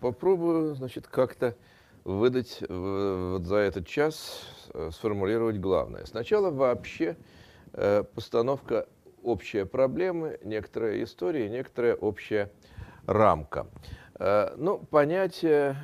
[0.00, 1.54] попробую, значит, как-то
[2.04, 6.06] выдать вот за этот час, э, сформулировать главное.
[6.06, 7.16] Сначала вообще
[7.74, 8.86] э, постановка
[9.22, 12.50] общей проблемы, некоторая история, некоторая общая
[13.06, 13.66] рамка.
[14.18, 15.76] Э, ну, понятие,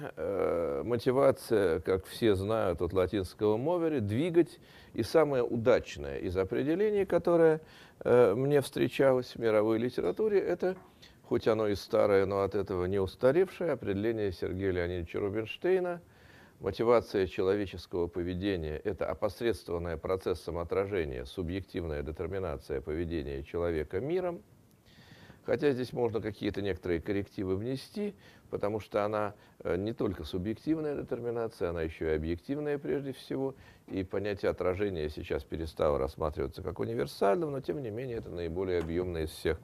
[0.84, 4.60] мотивация, как все знают от латинского «movere», двигать,
[4.94, 7.60] и самое удачное из определений, которое
[8.04, 10.76] мне встречалось в мировой литературе, это
[11.28, 16.00] хоть оно и старое, но от этого не устаревшее, определение Сергея Леонидовича Рубинштейна–
[16.60, 24.40] Мотивация человеческого поведения– это опосредствованная процессом отражения, субъективная детерминация поведения человека миром.
[25.44, 28.14] Хотя здесь можно какие-то некоторые коррективы внести,
[28.48, 33.54] потому что она э, не только субъективная детерминация, она еще и объективная прежде всего.
[33.88, 39.24] И понятие отражения сейчас перестало рассматриваться как универсальным, но тем не менее это наиболее объемное
[39.24, 39.60] из всех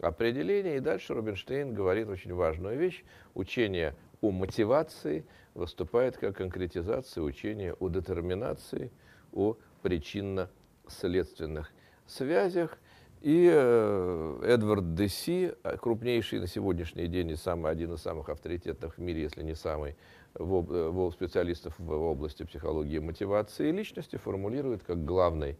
[0.00, 0.76] определений.
[0.76, 3.04] И дальше Рубинштейн говорит очень важную вещь.
[3.34, 8.90] Учение о мотивации выступает как конкретизация учения о детерминации,
[9.32, 11.72] о причинно-следственных
[12.06, 12.78] связях.
[13.20, 19.00] И э, Эдвард Деси, крупнейший на сегодняшний день и самый, один из самых авторитетных в
[19.00, 19.96] мире, если не самый,
[20.34, 25.56] в, в специалистов в области психологии мотивации личности, формулирует как главный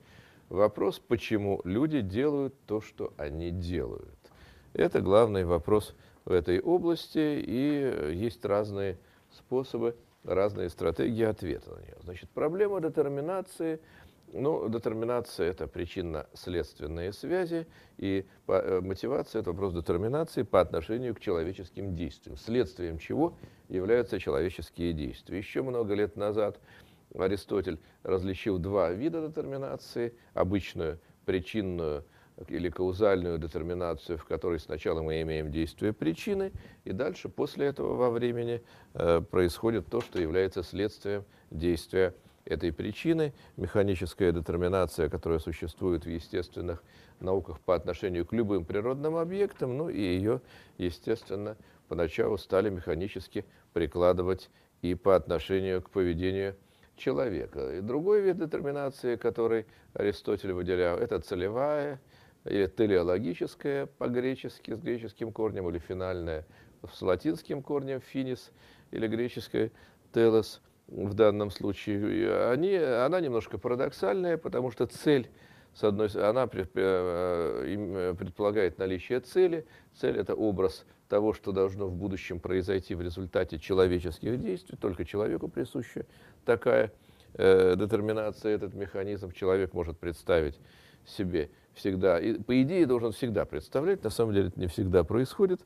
[0.50, 4.18] вопрос, почему люди делают то, что они делают.
[4.74, 5.94] Это главный вопрос
[6.24, 8.98] в этой области, и есть разные
[9.30, 11.96] способы, разные стратегии ответа на нее.
[12.02, 13.78] Значит, проблема детерминации,
[14.32, 21.94] ну, детерминация– это причинно-следственные связи, и э, мотивация– это вопрос детерминации по отношению к человеческим
[21.94, 23.36] действиям, следствием чего
[23.68, 25.38] являются человеческие действия.
[25.38, 26.58] Еще много лет назад
[27.14, 32.04] Аристотель различил два вида детерминации– обычную причинную
[32.48, 36.52] или каузальную детерминацию, в которой сначала мы имеем действие причины,
[36.84, 38.62] и дальше, после этого во времени,
[38.94, 43.32] э, происходит то, что является следствием действия этой причины.
[43.56, 46.82] Механическая детерминация, которая существует в естественных
[47.20, 50.40] науках по отношению к любым природным объектам, ну и ее,
[50.78, 51.56] естественно,
[51.88, 54.50] поначалу стали механически прикладывать
[54.82, 56.56] и по отношению к поведению
[56.96, 57.76] человека.
[57.76, 62.00] И другой вид детерминации, который Аристотель выделял, это целевая
[62.44, 66.44] или телеологическое по-гречески с греческим корнем, или финальное
[66.92, 68.52] с латинским корнем финис,
[68.90, 69.70] или греческое
[70.12, 72.50] телос в данном случае.
[72.50, 75.30] Они, она немножко парадоксальная, потому что цель,
[75.74, 79.66] с одной она э, предполагает наличие цели.
[79.94, 85.48] Цель– это образ того, что должно в будущем произойти в результате человеческих действий, только человеку
[85.48, 86.06] присуща
[86.44, 86.92] такая
[87.34, 90.58] э, детерминация, этот механизм человек может представить
[91.06, 95.60] себе всегда, и, по идее, должен всегда представлять, на самом деле это не всегда происходит,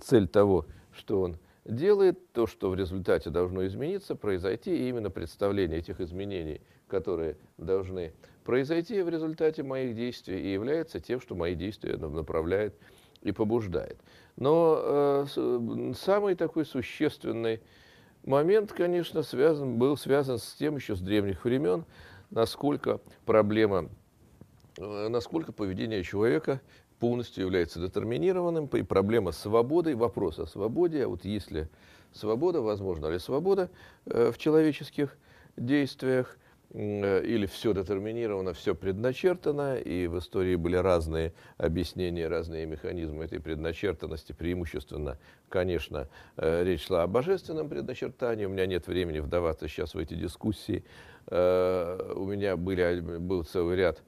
[0.00, 5.78] цель того, что он делает, то, что в результате должно измениться, произойти, и именно представление
[5.78, 8.12] этих изменений, которые должны
[8.44, 12.74] произойти в результате моих действий, и является тем, что мои действия направляет
[13.22, 13.98] и побуждает.
[14.36, 17.60] Но э, самый такой существенный
[18.24, 21.84] момент, конечно, связан, был связан с тем еще с древних времен,
[22.30, 23.88] насколько проблема
[24.78, 26.60] насколько поведение человека
[26.98, 31.68] полностью является детерминированным, и проблема свободы, вопрос о свободе, а вот если
[32.12, 33.70] свобода, возможно ли свобода
[34.06, 35.16] э, в человеческих
[35.56, 36.38] действиях,
[36.70, 43.40] э, или все детерминировано, все предначертано, и в истории были разные объяснения, разные механизмы этой
[43.40, 49.98] предначертанности, преимущественно, конечно, речь шла о божественном предначертании, у меня нет времени вдаваться сейчас в
[49.98, 50.84] эти дискуссии,
[51.28, 54.02] у меня были, был целый ряд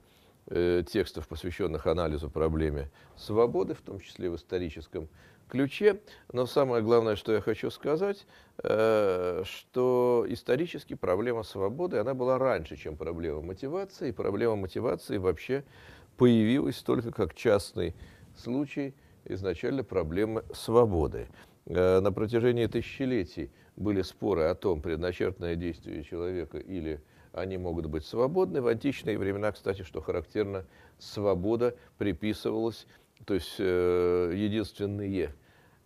[0.50, 5.06] Э, текстов, посвященных анализу проблеме свободы, в том числе в историческом
[5.47, 6.00] ключе.
[6.32, 8.26] Но самое главное, что я хочу сказать,
[8.62, 14.08] э, что исторически проблема свободы, она была раньше, чем проблема мотивации.
[14.08, 15.64] И проблема мотивации вообще
[16.16, 17.94] появилась только как частный
[18.34, 18.94] случай
[19.26, 21.28] изначально проблемы свободы.
[21.67, 27.02] Э, на протяжении тысячелетий были споры о том, предначертанное действие человека или
[27.40, 28.61] они могут быть свободны.
[28.61, 30.64] В античные времена, кстати, что характерно,
[30.99, 32.87] свобода приписывалась,
[33.25, 35.35] то есть э, единственные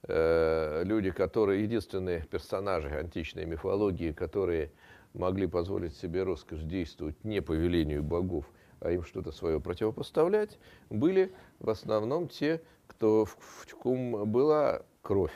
[0.05, 4.73] э, люди, которые, единственные персонажи античной мифологии, которые
[5.15, 8.47] могли позволить себе роскошь действовать не по велению богов,
[8.81, 10.59] а им что-то свое противопоставлять,
[10.91, 15.33] были в основном те, кто, в, в ком была кровь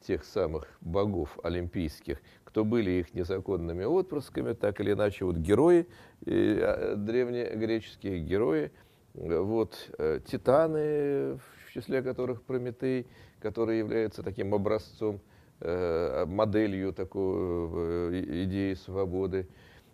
[0.00, 2.20] тех самых богов олимпийских,
[2.56, 5.86] кто были их незаконными отпрысками, так или иначе, вот герои,
[6.24, 8.70] э, древнегреческие герои,
[9.12, 13.08] вот, э, титаны, в числе которых Прометей,
[13.40, 15.20] который является таким образцом
[15.60, 19.46] моделью такой идеи свободы.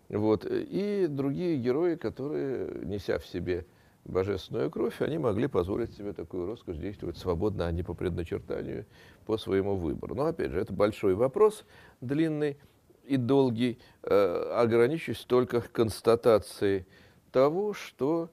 [0.07, 0.45] Вот.
[0.49, 3.65] И другие герои, которые, неся в себе
[4.05, 8.85] божественную кровь, они могли позволить себе такую роскошь действовать свободно, а не по предначертанию,
[9.25, 10.15] по своему выбору.
[10.15, 11.65] Но, опять же, это большой вопрос,
[12.01, 12.57] длинный
[13.05, 16.85] и долгий, э, ограничусь только констатацией
[17.31, 18.29] того, что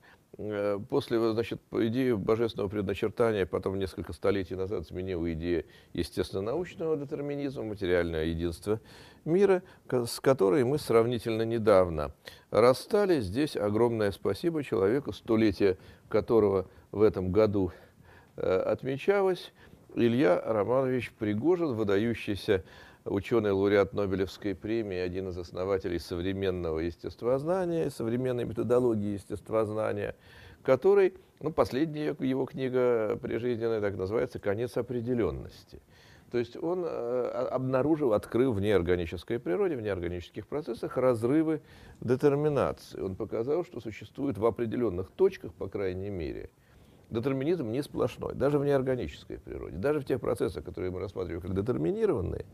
[0.88, 8.25] после, значит, по идее божественного предначертания, потом несколько столетий назад сменила идея естественно-научного детерминизма, материальное
[8.25, 8.81] единство
[9.25, 12.12] мира, с которой мы сравнительно недавно
[12.50, 13.25] расстались.
[13.25, 15.77] Здесь огромное спасибо человеку, столетие
[16.09, 17.73] которого в этом году
[18.37, 19.53] э, отмечалось.
[19.94, 22.65] Илья Романович Пригожин, выдающийся
[23.05, 30.17] ученый-лауреат Нобелевской премии, один из основателей современного естествознания, современной методологии естествознания,
[30.62, 35.81] который, ну, последняя его книга прижизненная так называется «Конец определенности».
[36.31, 41.61] То есть он э, обнаружил, открыл в неорганической природе, в неорганических процессах разрывы
[42.00, 43.00] детерминации.
[43.00, 46.50] Он показал, что существует в определенных точках, по крайней мере,
[47.11, 51.52] детерминизм не сплошной, даже в неорганической природе, даже в тех процессах, которые мы рассматриваем как
[51.52, 52.47] детерминированные,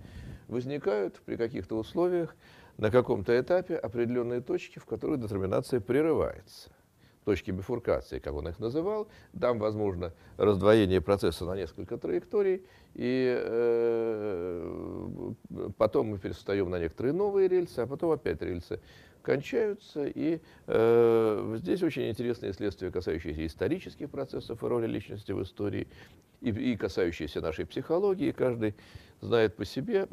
[0.48, 2.34] возникают при каких-то условиях
[2.78, 6.70] на каком-то этапе определенные точки, в которых детерминация прерывается.
[7.25, 9.08] Точки бифуркации, как он их называл.
[9.40, 12.64] Там возможно раздвоение процесса на несколько траекторий,
[12.94, 15.32] и э,
[15.76, 18.81] потом мы перестаем на некоторые новые рельсы, а потом опять рельсы
[19.22, 20.06] кончаются.
[20.06, 25.88] И э, здесь очень интересные следствия, касающиеся исторических процессов и роли личности в истории,
[26.40, 28.31] и, и касающиеся нашей психологии.
[28.31, 28.76] Каждый
[29.20, 30.06] знает по себе,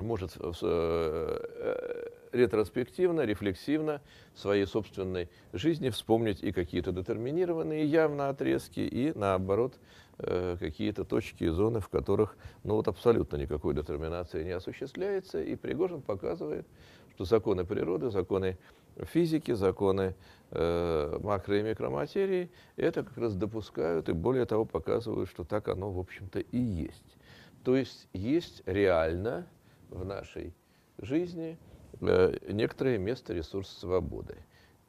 [0.00, 4.00] может э, э, ретроспективно, рефлексивно
[4.34, 9.74] своей собственной жизни вспомнить и какие-то детерминированные явно отрезки, и наоборот
[10.18, 15.42] э, какие-то точки и зоны, в которых ну, вот абсолютно никакой детерминации не осуществляется.
[15.42, 16.66] И Пригожин показывает,
[17.14, 18.58] что законы природы, законы
[19.04, 20.14] физики, законы
[20.50, 25.90] э, макро- и микроматерии это как раз допускают и более того показывают, что так оно,
[25.90, 27.16] в общем-то, и есть.
[27.64, 29.46] То есть есть реально
[29.90, 30.54] в нашей
[30.98, 31.58] жизни
[32.00, 34.36] э, некоторое место ресурс свободы.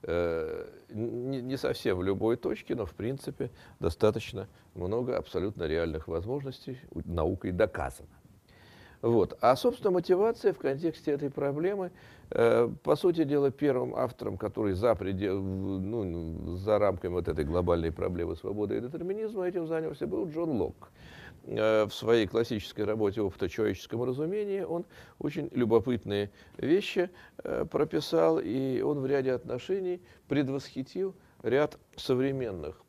[0.03, 7.51] Э, не совсем в любой точке, но в принципе достаточно много абсолютно реальных возможностей, наукой
[7.51, 8.07] доказано.
[9.01, 9.37] Вот.
[9.41, 11.91] А, собственно, мотивация в контексте этой проблемы,
[12.31, 17.91] э, по сути дела, первым автором, который за, предел, ну, за рамками вот этой глобальной
[17.91, 20.91] проблемы свободы и детерминизма этим занялся, был Джон Локк.
[21.45, 24.85] Э, в своей классической работе «Опыт о человеческом разумении» он
[25.19, 27.09] очень любопытные вещи
[27.43, 32.81] э, прописал, и он в ряде отношений предвосхитил ряд современных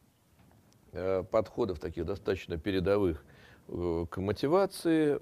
[0.93, 3.25] э, подходов, таких достаточно передовых
[3.69, 5.17] к мотивации,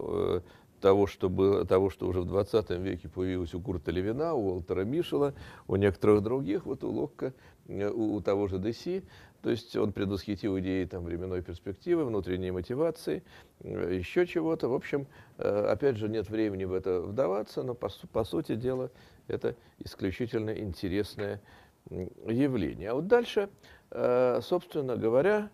[0.81, 4.85] того, что, было, того, что уже в 20 веке появилось у Курта Левина, у Уолтера
[4.85, 5.35] Мишела,
[5.67, 7.33] у некоторых других, вот у Локка,
[7.69, 9.05] у, у того же Деси,
[9.43, 13.23] то есть он предвосхитил идеи там, временной перспективы, внутренней мотивации,
[13.61, 14.69] э, еще чего-то.
[14.69, 15.07] В общем,
[15.39, 18.91] э, опять же, нет времени в это вдаваться, но по, по сути дела
[19.29, 21.41] это исключительно интересное
[21.89, 22.91] явление.
[22.91, 23.49] А вот дальше,
[23.91, 25.51] э, собственно говоря,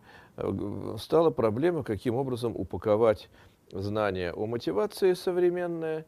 [0.99, 3.29] стала проблема, каким образом упаковать
[3.75, 6.07] знания о мотивации современное.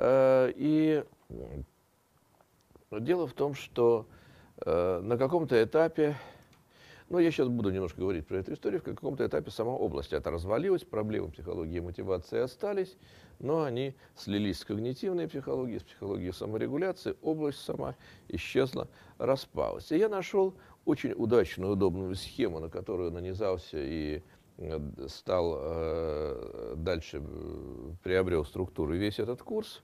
[0.00, 1.04] И
[2.90, 4.06] дело в том, что
[4.64, 6.16] на каком-то этапе
[7.08, 8.80] но я сейчас буду немножко говорить про эту историю.
[8.80, 12.96] В каком-то этапе сама область это развалилась, проблемы психологии и мотивации остались,
[13.38, 17.16] но они слились с когнитивной психологией, с психологией саморегуляции.
[17.22, 17.94] Область сама
[18.28, 19.90] исчезла, распалась.
[19.90, 24.20] И я нашел очень удачную, удобную схему, на которую нанизался и э,
[25.08, 29.82] стал э, дальше, э, приобрел структуру весь этот курс.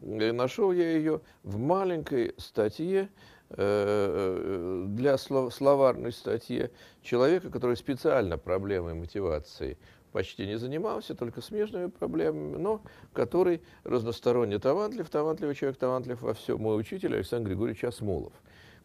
[0.00, 3.08] И нашел я ее в маленькой статье,
[3.54, 6.70] Э, для словарной статьи
[7.02, 9.76] человека, который специально проблемой мотивации
[10.12, 12.80] почти не занимался, только смежными проблемами, но
[13.12, 16.62] который разносторонне талантлив, талантливый человек, талантлив во всем.
[16.62, 18.32] Мой учитель Александр Григорьевич Осмолов,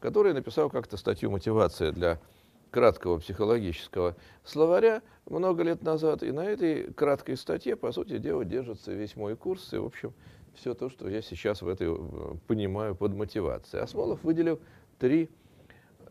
[0.02, 2.20] который написал как-то статью «Мотивация для
[2.72, 6.24] краткого психологического словаря много лет назад.
[6.24, 9.74] И на этой краткой статье, по сути дела, держится весь мой курс.
[9.74, 10.14] И, в общем,
[10.56, 11.98] все то, что я сейчас в этой э,
[12.48, 13.84] понимаю под мотивацией.
[13.84, 14.60] Осмолов выделил
[15.00, 15.30] три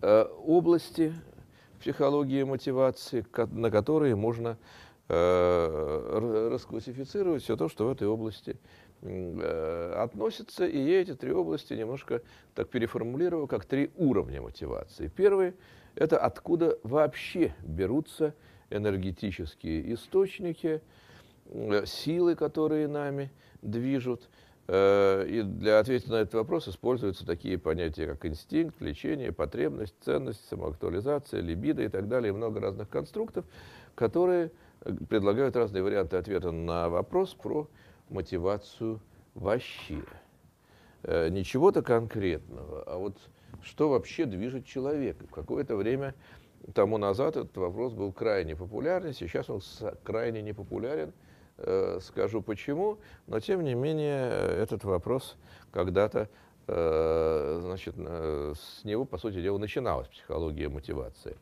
[0.01, 1.13] э, области
[1.81, 4.57] психологии мотивации, на которые можно
[5.09, 8.57] э, расклассифицировать все то, что в этой области
[9.03, 10.67] э, относится.
[10.67, 12.23] И я эти три области немножко
[12.55, 15.09] так переформулировал, как три уровня мотивации.
[15.09, 15.55] Первый–
[15.97, 18.35] это откуда вообще берутся
[18.71, 20.81] энергетические источники–
[21.85, 23.31] силы, которые нами
[23.63, 24.29] движут.
[24.69, 31.41] И для ответа на этот вопрос используются такие понятия, как инстинкт, влечение, потребность, ценность, самоактуализация,
[31.41, 33.45] либидо и так далее, и много разных конструктов,
[33.95, 34.51] которые
[35.09, 37.69] предлагают разные варианты ответа на вопрос про
[38.09, 39.01] мотивацию
[39.35, 40.03] вообще.
[41.05, 43.17] Ничего-то конкретного, а вот
[43.63, 45.27] что вообще движет человека.
[45.27, 46.15] В какое-то время
[46.75, 49.61] тому назад этот вопрос был крайне популярен, сейчас он
[50.03, 51.13] крайне непопулярен.
[51.59, 55.37] Э, скажу почему, но тем не менее этот вопрос
[55.71, 56.29] когда-то,
[56.67, 61.37] э, значит, э, с него, по сути дела, начиналась психология мотивации.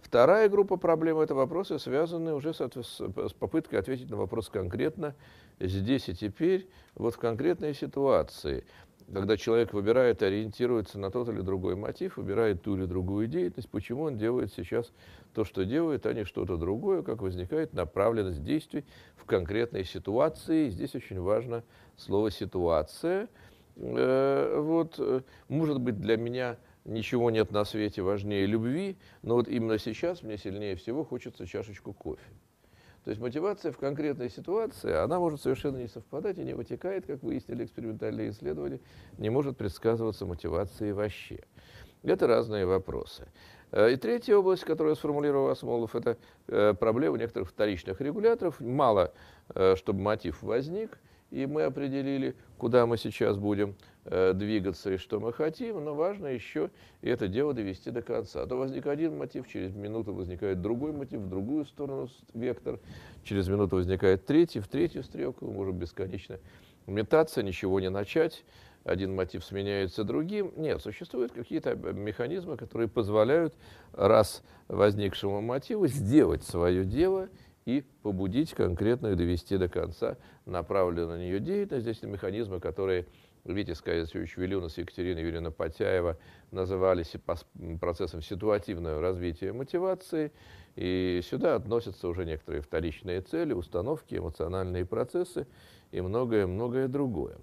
[0.00, 5.14] Вторая группа проблем– это вопросы, связанные уже с попыткой ответить на вопрос конкретно,
[5.60, 8.66] здесь и теперь, вот в конкретной ситуации–
[9.12, 14.04] когда человек выбирает, ориентируется на тот или другой мотив, выбирает ту или другую деятельность, почему
[14.04, 14.92] он делает сейчас
[15.34, 18.84] то, что делает, а не что-то другое, как возникает направленность действий
[19.16, 20.68] в конкретной ситуации.
[20.70, 21.64] Здесь очень важно
[21.96, 23.28] слово «ситуация».
[23.76, 29.48] Э, вот, э, может быть, для меня ничего нет на свете важнее любви, но вот
[29.48, 32.22] именно сейчас мне сильнее всего хочется чашечку кофе.
[33.04, 37.22] То есть мотивация в конкретной ситуации, она может совершенно не совпадать и не вытекает, как
[37.22, 38.80] выяснили экспериментальные исследования,
[39.18, 41.40] не может предсказываться мотивации вообще.
[42.02, 43.28] Это разные вопросы.
[43.72, 46.16] Э, и третья область, которую сформулировал Асмолов, это
[46.48, 48.58] э, проблема некоторых вторичных регуляторов.
[48.60, 49.12] Мало,
[49.54, 50.98] э, чтобы мотив возник,
[51.34, 53.74] и мы определили, куда мы сейчас будем
[54.04, 56.70] э, двигаться и что мы хотим, но важно еще
[57.02, 58.42] это дело довести до конца.
[58.42, 62.78] А то возник один мотив, через минуту возникает другой мотив, в другую сторону вектор,
[63.24, 66.38] через минуту возникает третий, в третью стрелку, мы можем бесконечно
[66.86, 68.44] метаться, ничего не начать,
[68.84, 70.52] один мотив сменяется другим.
[70.56, 73.54] Нет, существуют какие-то механизмы, которые позволяют
[73.92, 77.28] раз возникшему мотиву сделать свое дело–
[77.66, 81.84] и побудить конкретно и довести до конца направленную на нее деятельность.
[81.84, 83.06] Здесь механизмы, которые
[83.44, 86.18] Витя Скайзович Вилюнас и Екатерина Юрьевна Потяева
[86.50, 87.14] назывались
[87.80, 90.32] процессом ситуативного развития мотивации.
[90.76, 95.46] И сюда относятся уже некоторые вторичные цели, установки, эмоциональные процессы
[95.92, 97.36] и многое-многое другое.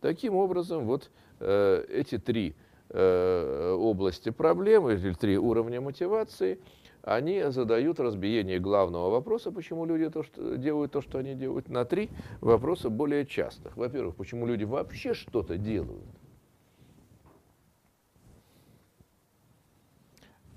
[0.00, 1.10] Таким образом, вот
[1.40, 2.54] э, эти три
[2.88, 6.58] э, области проблемы, или три уровня мотивации–
[7.02, 11.84] они задают разбиение главного вопроса, почему люди то, что, делают то, что они делают, на
[11.84, 13.76] три вопроса более частых.
[13.76, 16.04] Во-первых, почему люди вообще что-то делают?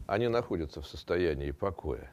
[0.06, 2.12] Они находятся в состоянии покоя.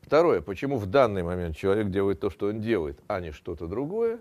[0.00, 4.20] Второе, почему в данный момент человек делает то, что он делает, а не что-то другое.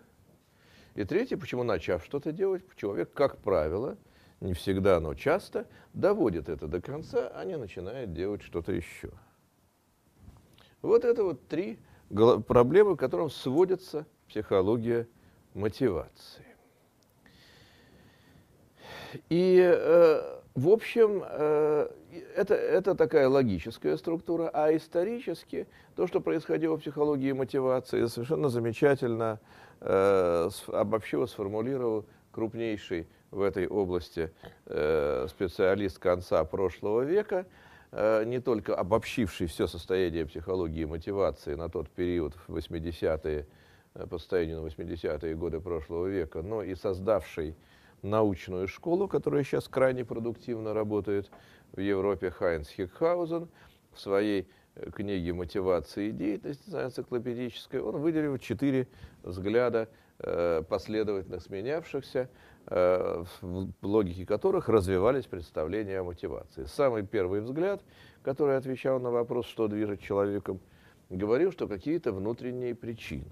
[0.95, 3.97] И третье, почему, начав что-то делать, человек, как правило,
[4.39, 9.11] не всегда, но часто, доводит это до конца, а не начинает делать что-то еще.
[10.83, 11.79] Вот это вот три
[12.45, 15.07] проблемы, к которым сводится психология
[15.53, 16.45] мотивации.
[19.29, 21.89] И, э, в общем, э,
[22.35, 29.39] это, это такая логическая структура, а исторически то, что происходило в психологии мотивации, совершенно замечательно
[29.79, 34.31] э, обобщил, сформулировал крупнейший в этой области
[34.65, 37.45] э, специалист конца прошлого века,
[38.25, 43.47] не только обобщивший все состояние психологии и мотивации на тот период, в 80-е,
[43.93, 47.55] э, по состоянию на 80-е годы прошлого века, но и создавший
[48.01, 51.29] научную школу, которая сейчас крайне продуктивно работает
[51.71, 53.47] в Европе, Хайнц Хикхаузен,
[53.93, 58.87] в своей э, книге «Мотивация и деятельность» энциклопедической, он выделил четыре
[59.21, 62.27] взгляда э, последовательно сменявшихся Э,
[62.65, 63.27] в
[63.81, 66.65] логике которых развивались представления о мотивации.
[66.65, 67.81] Самый первый взгляд,
[68.21, 70.59] который отвечал на вопрос, что движет человеком,
[71.09, 73.25] говорил, что какие-то внутренние причины.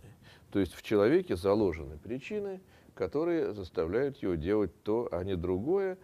[0.52, 2.62] То есть в человеке заложены причины,
[2.94, 5.98] которые заставляют его делать то, а не другое,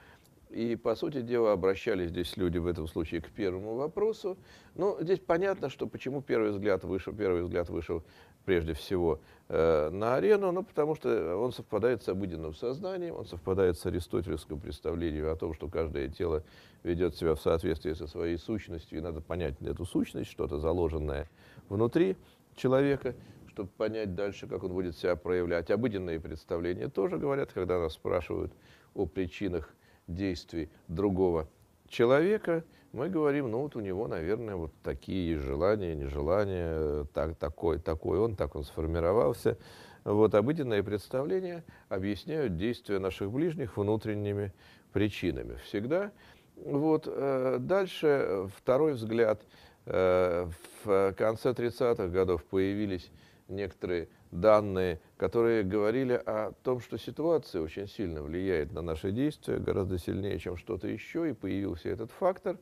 [0.50, 4.38] и, по сути дела, обращались здесь люди в этом случае к первому вопросу.
[4.76, 8.04] Но здесь понятно, что почему первый взгляд вышел, первый взгляд вышел
[8.48, 13.78] прежде всего э, на арену, ну, потому что он совпадает с обыденным сознанием, он совпадает
[13.78, 16.44] с аристотельским представлением о том, что каждое тело
[16.82, 21.30] ведет себя в соответствии со своей сущностью, и надо понять эту сущность, что-то заложенное
[21.68, 22.16] внутри
[22.56, 23.16] человека,
[23.48, 25.70] чтобы понять дальше, как он будет себя проявлять.
[25.70, 28.54] Обыденные представления тоже говорят, когда нас спрашивают
[28.96, 29.76] о причинах
[30.08, 31.50] действий другого
[31.90, 38.20] человека, мы говорим, ну вот у него, наверное, вот такие желания, нежелания, так, такой, такой
[38.20, 39.58] он, так он сформировался.
[40.04, 44.54] Вот обыденные представления объясняют действия наших ближних внутренними
[44.94, 45.56] причинами.
[45.66, 46.12] Всегда.
[46.56, 49.42] Вот, э, дальше второй взгляд.
[49.86, 50.50] Э,
[50.84, 53.12] в конце 30-х годов появились
[53.48, 59.98] некоторые данные, которые говорили о том, что ситуация очень сильно влияет на наши действия, гораздо
[59.98, 62.58] сильнее, чем что-то еще, и появился этот фактор.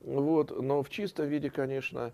[0.00, 0.50] Вот.
[0.62, 2.12] Но в чистом виде, конечно,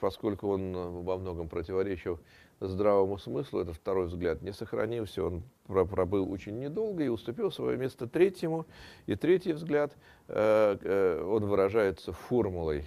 [0.00, 0.72] поскольку он
[1.02, 2.20] во многом противоречил
[2.60, 8.06] здравому смыслу, этот второй взгляд не сохранился, он пробыл очень недолго и уступил свое место
[8.06, 8.66] третьему.
[9.06, 9.96] И третий взгляд,
[10.28, 12.84] э, э, он выражается формулой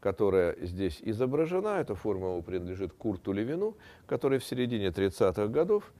[0.00, 1.80] которая здесь изображена.
[1.80, 3.76] Эта формула принадлежит Курту Левину,
[4.06, 5.92] который в середине 30-х годов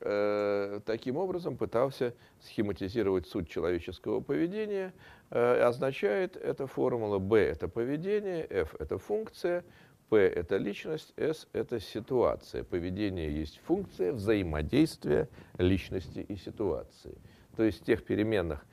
[0.00, 4.92] э, таким образом пытался схематизировать суть человеческого поведения.
[5.30, 9.64] Э, означает эта формула B– это поведение, F– это функция,
[10.10, 12.62] P– это личность, S– это ситуация.
[12.62, 17.16] Поведение есть функция взаимодействия личности и ситуации.
[17.56, 18.66] То есть тех переменных,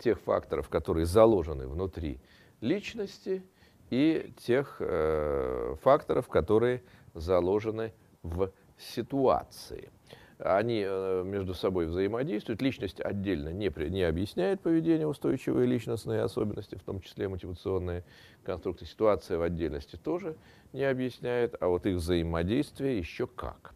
[0.00, 2.20] тех факторов, которые заложены внутри
[2.60, 3.42] личности–
[3.90, 6.82] и тех э, факторов, которые
[7.14, 7.92] заложены
[8.22, 9.90] в ситуации.
[10.38, 12.62] Они э, между собой взаимодействуют.
[12.62, 18.04] Личность отдельно не, при, не объясняет поведение устойчивые личностные особенности, в том числе мотивационные
[18.42, 18.86] конструкты.
[18.86, 20.36] Ситуация в отдельности тоже
[20.72, 23.74] не объясняет, а вот их взаимодействие еще как.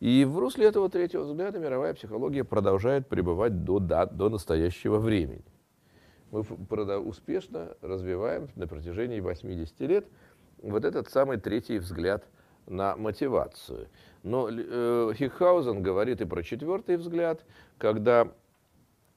[0.00, 5.44] И в русле этого третьего взгляда мировая психология продолжает пребывать до, до, до настоящего времени
[6.34, 10.06] мы успешно развиваем на протяжении 80 лет
[10.62, 12.24] вот этот самый третий взгляд
[12.66, 13.88] на мотивацию.
[14.24, 17.44] Но э, Хикхаузен говорит и про четвертый взгляд,
[17.78, 18.28] когда,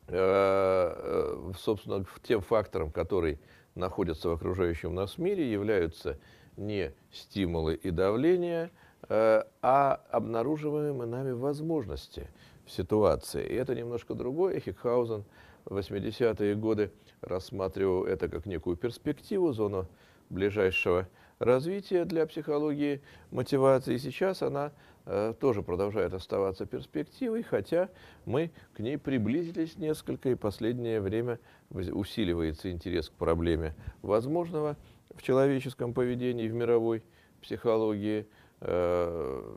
[0.07, 3.39] э, э, собственно, тем фактором, который
[3.73, 6.19] находится в окружающем нас мире, являются
[6.55, 8.69] не стимулы и давление,
[9.09, 12.27] э, а обнаруживаемые нами возможности
[12.65, 13.43] в ситуации.
[13.43, 14.59] И это немножко другое.
[14.59, 15.23] Хикхаузен
[15.69, 19.87] в 80-е годы рассматривал это как некую перспективу, зону
[20.29, 21.07] ближайшего
[21.39, 23.97] развития для психологии мотивации.
[23.97, 24.71] Сейчас она
[25.05, 27.89] э, тоже продолжает оставаться перспективой, хотя
[28.25, 31.39] мы к ней приблизились несколько, и последнее время
[31.69, 34.75] усиливается интерес к проблеме возможного
[35.15, 37.03] в человеческом поведении, в мировой
[37.41, 38.27] психологии.
[38.59, 39.55] Э,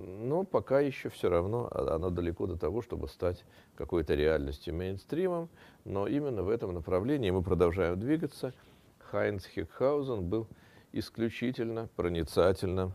[0.00, 3.44] но пока еще все равно оно далеко до того, чтобы стать
[3.76, 5.48] какой-то реальностью мейнстримом.
[5.84, 8.52] Но именно в этом направлении мы продолжаем двигаться.
[8.98, 10.48] Хайнц Хекхаузен был
[10.92, 12.92] исключительно проницательным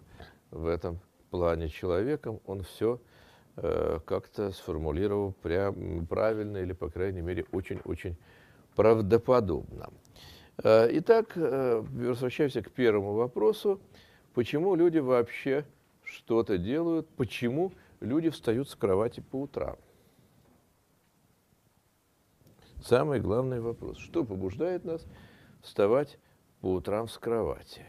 [0.52, 1.00] в этом
[1.32, 2.40] плане человеком.
[2.46, 3.00] Он все
[3.56, 8.16] э, как-то сформулировал прям правильно или, по крайней мере, очень-очень
[8.76, 9.90] правдоподобно.
[10.64, 13.82] Э, итак, э, возвращаемся к первому вопросу.
[14.38, 15.66] Почему люди вообще
[16.04, 17.10] что-то делают?
[17.16, 19.78] Почему люди встают с кровати по утрам?
[22.86, 23.98] Самый главный вопрос.
[23.98, 25.04] Что побуждает нас
[25.64, 26.20] вставать
[26.62, 27.82] по утрам с кровати?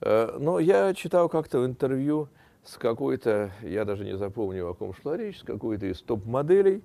[0.00, 2.30] Э, но я читал как-то интервью
[2.64, 6.82] с какой-то, я даже не запомню, о ком шла речь, с какой-то из топ-моделей,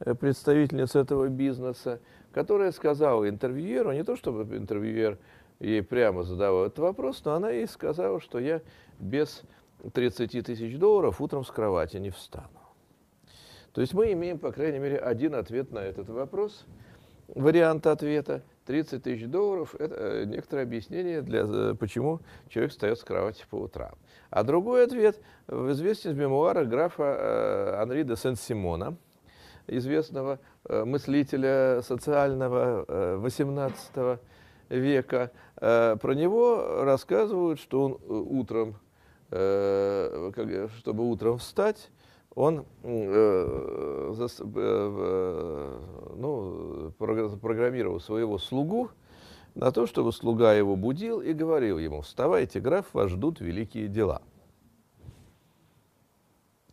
[0.00, 2.00] э, представительниц этого бизнеса,
[2.32, 5.16] которая сказала интервьюеру, не то чтобы интервьюер
[5.60, 8.62] ей прямо задавал этот вопрос, но она ей сказала, что я
[8.98, 9.42] без
[9.92, 12.48] 30 тысяч долларов утром с кровати не встану.
[13.72, 16.66] То есть мы имеем, по крайней мере, один ответ на этот вопрос,
[17.28, 18.42] вариант ответа.
[18.66, 23.56] 30 тысяч долларов– это э, некоторое объяснение, для, э, почему человек встает с кровати по
[23.56, 23.94] утрам.
[24.28, 28.96] А другой ответ известен из мемуара графа э, Анри де Сен-Симона,
[29.66, 34.18] известного мыслителя социального 18
[34.68, 38.76] века, э, про него рассказывают, что он э, утром,
[39.30, 41.90] э, чтобы утром встать,
[42.34, 44.12] он ну,
[46.96, 48.90] программировал своего слугу
[49.54, 54.22] на то, чтобы слуга его будил и говорил ему, вставайте, граф, вас ждут великие дела.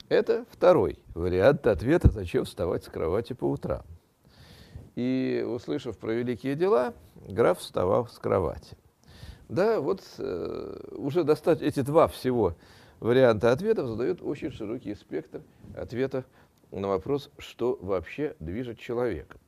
[0.07, 3.81] Это второй вариант ответа, зачем вставать с кровати по утрам.
[4.95, 6.93] И, услышав про великие дела,
[7.27, 8.77] граф вставал с кровати.
[9.49, 12.55] Да, вот э, уже достать эти два всего
[12.99, 15.41] варианта ответов задает очень широкий спектр
[15.75, 16.25] ответов
[16.71, 19.39] на вопрос, что вообще движет человеком.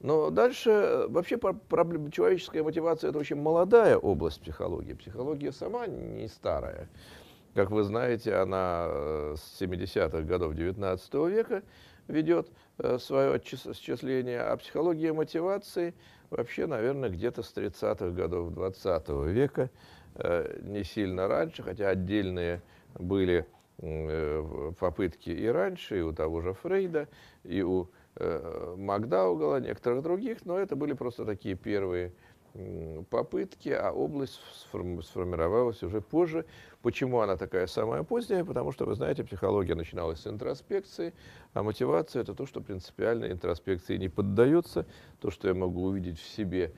[0.00, 4.92] Но дальше, э, вообще проблема, человеческая мотивация– это очень молодая область психологии.
[4.92, 6.88] Психология сама не старая.
[7.54, 11.62] Как вы знаете, она э, с 70-х годов XIX века
[12.08, 15.94] ведет э, свое осчисление, а психология мотивации
[16.30, 19.70] вообще, наверное, где-то с 30-х годов 20 века,
[20.14, 22.62] э, не сильно раньше, хотя отдельные
[22.94, 23.46] были
[23.78, 27.08] э, попытки и раньше, и у того же Фрейда,
[27.44, 27.88] и у
[28.18, 32.14] Макдаугала, некоторых других, но это были просто такие первые
[33.10, 34.40] попытки, а область
[34.70, 36.44] сформировалась уже позже.
[36.82, 38.44] Почему она такая самая поздняя?
[38.44, 41.14] Потому что, вы знаете, психология начиналась с интроспекции,
[41.52, 44.86] а мотивация– это то, что принципиально интроспекции не поддается,
[45.20, 46.72] то, что я могу увидеть в себе,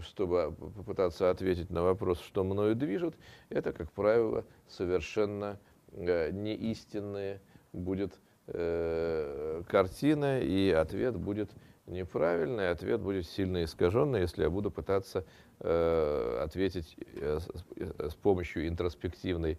[0.00, 3.14] чтобы попытаться ответить на вопрос, что мною движет,
[3.48, 5.58] это, как правило, совершенно
[5.92, 7.40] э, неистинная
[7.72, 11.50] будет э, картина, и ответ будет
[11.86, 15.24] неправильный, ответ будет сильно искаженный, если я буду пытаться
[15.60, 19.58] э, ответить э, с, э, с помощью интроспективной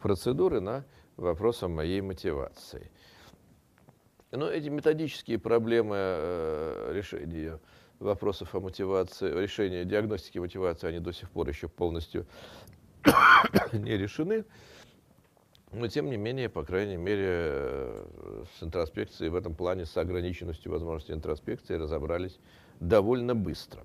[0.00, 0.84] процедуры на
[1.16, 2.90] вопрос о моей мотивации.
[4.30, 7.60] Но эти методические проблемы э, решения
[8.00, 12.26] вопросов о мотивации, решения диагностики мотивации, они до сих пор еще полностью
[13.72, 14.44] не решены.
[15.74, 18.04] Но, тем не менее, по крайней мере, э,
[18.58, 22.38] с интроспекцией в этом плане, с ограниченностью возможности интроспекции разобрались
[22.78, 23.82] довольно быстро.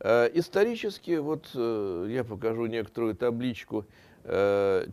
[0.00, 3.84] Э, исторически, вот э, я покажу некоторую табличку,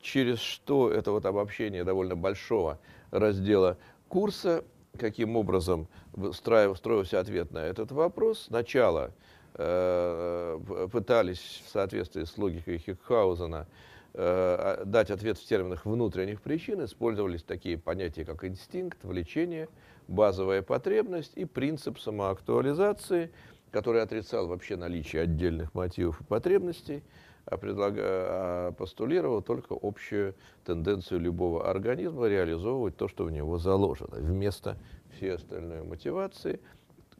[0.01, 2.79] через что это вот обобщение довольно большого
[3.11, 3.77] раздела
[4.07, 4.63] курса,
[4.97, 5.87] каким образом
[6.33, 8.45] строился ответ на этот вопрос.
[8.47, 9.11] Сначала
[9.53, 13.67] пытались в соответствии с логикой Хикхаузена
[14.13, 19.69] э, дать ответ в терминах внутренних причин, использовались такие понятия, как инстинкт, влечение,
[20.07, 23.31] базовая потребность и принцип самоактуализации,
[23.71, 27.03] который отрицал вообще наличие отдельных мотивов и потребностей,
[27.45, 34.17] а, предлага, а постулировал только общую тенденцию любого организма реализовывать то, что в него заложено.
[34.17, 34.77] Вместо
[35.15, 36.59] всей остальной мотивации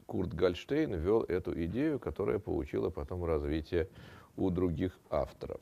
[0.06, 3.88] Курт Гальштейн ввел эту идею, которая получила потом развитие
[4.36, 5.60] у других авторов.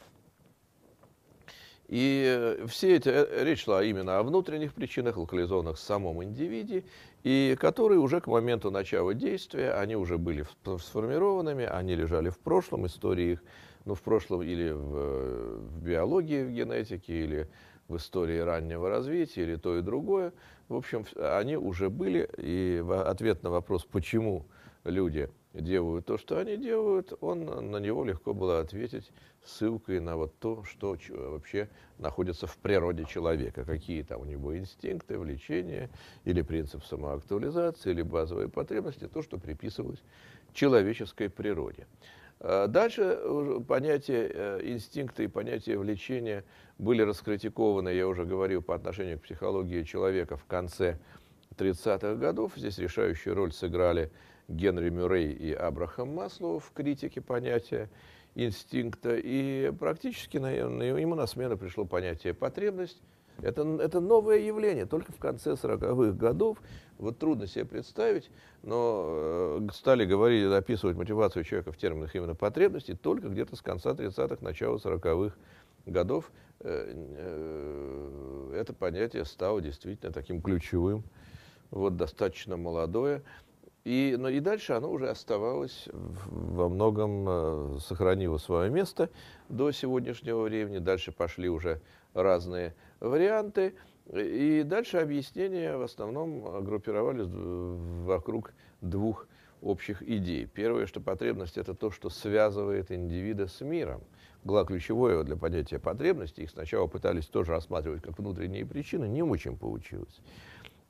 [1.88, 6.84] И э, все эти, э, речь шла именно о внутренних причинах, локализованных в самом индивиде,
[7.24, 12.86] и которые уже к моменту начала действия, они уже были сформированными, они лежали в прошлом,
[12.86, 13.42] истории их,
[13.86, 17.48] ну, в прошлом или в, э, в биологии, в генетике, или
[17.88, 20.34] в истории раннего развития, или то и другое.
[20.68, 24.44] В общем, они уже были, и ответ на вопрос, почему
[24.84, 29.10] люди делают то, что они делают, он, на него легко было ответить
[29.44, 35.18] ссылкой на вот то, что вообще находится в природе человека, какие там у него инстинкты,
[35.18, 35.90] влечения,
[36.24, 40.02] или принцип самоактуализации, или базовые потребности, то, что приписывалось
[40.52, 41.86] человеческой природе.
[42.40, 43.18] А дальше
[43.66, 46.44] понятие э, инстинкта и понятие влечения
[46.78, 50.98] были раскритикованы, я уже говорил, по отношению к психологии человека в конце
[51.56, 52.52] 30-х годов.
[52.54, 54.12] Здесь решающую роль сыграли
[54.48, 57.88] Генри Мюррей и Абрахам Маслоу в критике понятия
[58.34, 59.16] инстинкта.
[59.16, 63.00] И практически на, ему на смену пришло понятие потребность.
[63.42, 66.58] Это, это новое явление, только в конце 40-х годов.
[66.98, 68.30] Вот трудно себе представить,
[68.64, 73.90] но э, стали говорить, описывать мотивацию человека в терминах именно потребностей только где-то с конца
[73.90, 75.36] 30-х, начала 40-х
[75.86, 76.32] годов.
[76.58, 81.04] Э, э, это понятие стало действительно таким ключевым,
[81.70, 83.22] вот достаточно молодое.
[83.84, 89.08] И, но и дальше оно уже оставалось во многом, э, сохранило свое место
[89.48, 90.78] до сегодняшнего времени.
[90.78, 91.80] Дальше пошли уже
[92.12, 93.74] разные варианты.
[94.12, 97.28] И дальше объяснения в основном группировались
[98.06, 99.26] вокруг двух
[99.62, 100.46] общих идей.
[100.46, 104.02] Первое, что потребность– это то, что связывает индивида с миром.
[104.44, 106.42] Было ключевое для понятия потребности.
[106.42, 110.20] Их сначала пытались тоже рассматривать как внутренние причины, не очень получилось.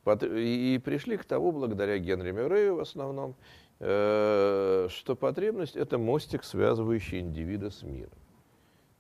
[0.07, 3.35] И пришли к тому, благодаря Генри Мюррею в основном,
[3.81, 8.13] э, что потребность– это мостик, связывающий индивида с миром.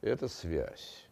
[0.02, 1.08] Это связь.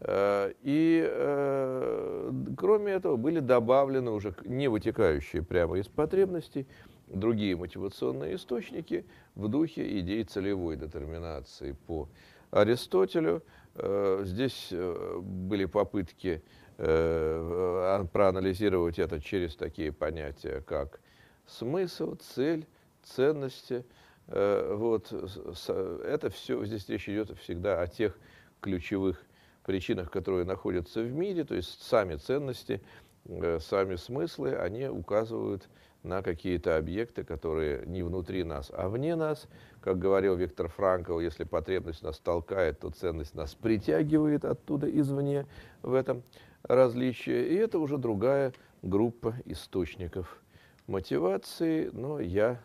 [0.00, 6.66] Э, и э, кроме этого были добавлены уже не вытекающие прямо из потребностей
[7.08, 12.08] другие мотивационные источники в духе идей целевой детерминации по
[12.52, 13.42] Аристотелю.
[13.74, 16.42] Здесь были попытки
[16.80, 21.00] проанализировать это через такие понятия, как
[21.46, 22.66] смысл, цель,
[23.02, 23.84] ценности.
[24.28, 28.16] Э, вот, это все, здесь речь идет всегда о тех
[28.60, 29.22] ключевых
[29.64, 32.80] причинах, которые находятся в мире, то есть сами ценности,
[33.26, 35.68] э, сами смыслы, они указывают
[36.02, 39.46] на какие-то объекты, которые не внутри нас, а вне нас.
[39.82, 45.46] Как говорил Виктор Франкл, если потребность нас толкает, то ценность нас притягивает оттуда извне
[45.82, 46.22] в этом
[46.62, 50.40] различия, и это уже другая группа источников
[50.86, 52.60] мотивации, но я,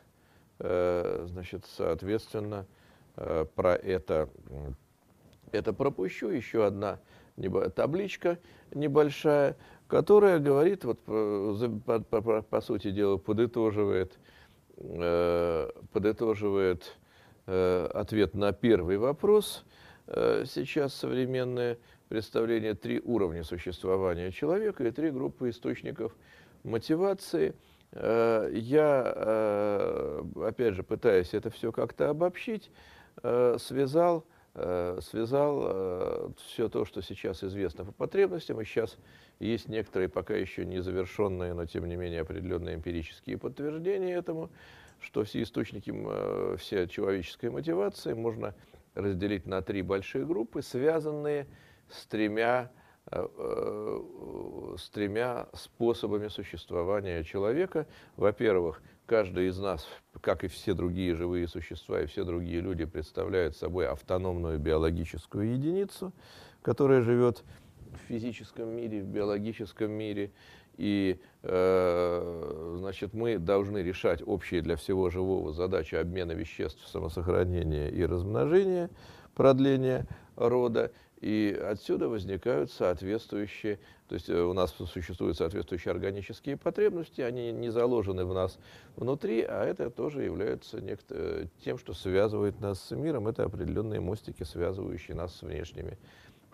[0.59, 2.65] э, значит, соответственно,
[3.17, 4.29] э, про это,
[5.51, 6.29] это пропущу.
[6.29, 6.99] Еще одна
[7.75, 8.39] табличка
[8.73, 14.17] небольшая, которая говорит, вот, по, по, по, по сути дела, подытоживает,
[14.77, 16.97] э, подытоживает
[17.45, 19.65] э, ответ на первый вопрос.
[20.07, 21.77] Э, сейчас современное
[22.09, 26.15] представление три уровня существования человека и три группы источников
[26.63, 27.55] мотивации.
[27.91, 32.71] Э, я, э, опять же, пытаясь это все как-то обобщить,
[33.23, 34.25] э, связал
[35.01, 38.97] связал все то, что сейчас известно по потребностям, и сейчас
[39.39, 44.49] есть некоторые пока еще не завершенные, но тем не менее определенные эмпирические подтверждения этому,
[45.01, 45.93] что все источники,
[46.55, 48.55] вся человеческая мотивация можно
[48.93, 51.49] разделить на три большие группы, связанные с
[52.09, 52.71] тремя,
[53.11, 57.87] с тремя способами существования человека.
[58.17, 59.87] Во-первых, каждый из нас,
[60.21, 66.13] как и все другие живые существа и все другие люди, представляют собой автономную биологическую единицу,
[66.61, 67.43] которая живет
[67.93, 70.31] в физическом мире, в биологическом мире.
[70.77, 78.05] И э, значит, мы должны решать общие для всего живого задачи обмена веществ, самосохранения и
[78.05, 78.89] размножения,
[79.35, 80.91] продления рода.
[81.25, 87.71] И отсюда возникают соответствующие, то есть э, у нас существуют соответствующие органические потребности, они не
[87.71, 88.59] заложены в нас
[88.95, 94.43] внутри, а это тоже является э, тем, что связывает нас с миром, это определенные мостики,
[94.43, 95.97] связывающие нас с внешними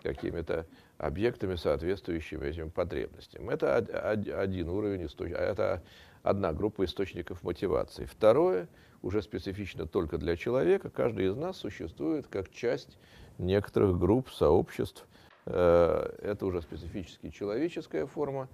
[0.02, 0.64] какими-то
[0.96, 3.50] объектами, соответствующими этим потребностям.
[3.50, 5.82] Это один уровень, это
[6.22, 8.06] одна группа источников мотивации.
[8.06, 8.68] Второе,
[9.02, 12.96] уже специфично только для человека, каждый из нас существует как часть
[13.38, 15.06] некоторых групп, сообществ.
[15.46, 18.48] Э, это уже специфически человеческая форма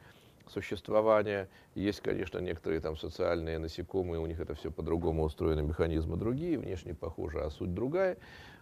[0.49, 1.49] существования.
[1.75, 6.95] Есть, конечно, некоторые там социальные насекомые, у них это все по-другому устроено, механизмы другие, внешне
[6.95, 8.17] похожи, а суть другая.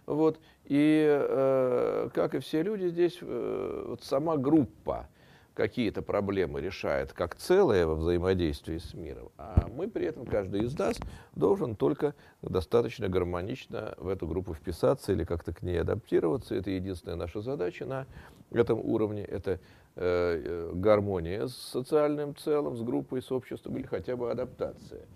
[0.05, 0.39] Вот.
[0.65, 5.07] И, э, как и все люди, здесь э, вот сама группа,
[5.57, 10.77] какие-то проблемы решает как целое во взаимодействии с миром, а мы при этом, каждый из
[10.77, 10.99] нас,
[11.33, 16.53] должен только достаточно гармонично в эту группу вписаться или как-то к ней адаптироваться.
[16.53, 18.05] Это единственная наша задача на
[18.51, 19.23] этом уровне.
[19.23, 19.59] Это э,
[19.95, 25.07] э гармония с социальным целым, с группой, с обществом или хотя бы адаптация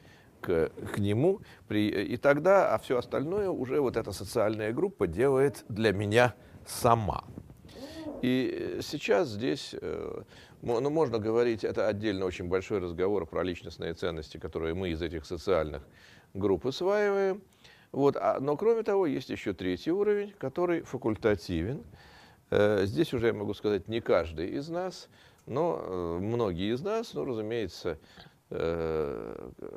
[0.42, 1.42] к, к нему.
[1.68, 6.34] При, и тогда, а все остальное уже вот эта социальная группа делает для меня
[6.66, 7.26] сама.
[8.22, 10.22] И сейчас здесь, э,
[10.62, 15.26] ну, можно говорить, это отдельно очень большой разговор про личностные ценности, которые мы из этих
[15.26, 15.82] социальных
[16.34, 17.42] групп усваиваем.
[17.92, 18.16] Вот.
[18.16, 21.84] А, но кроме того, есть еще третий уровень, который факультативен.
[22.52, 25.10] Э, здесь уже я могу сказать, не каждый из нас,
[25.48, 27.98] но э, многие из нас, ну, разумеется,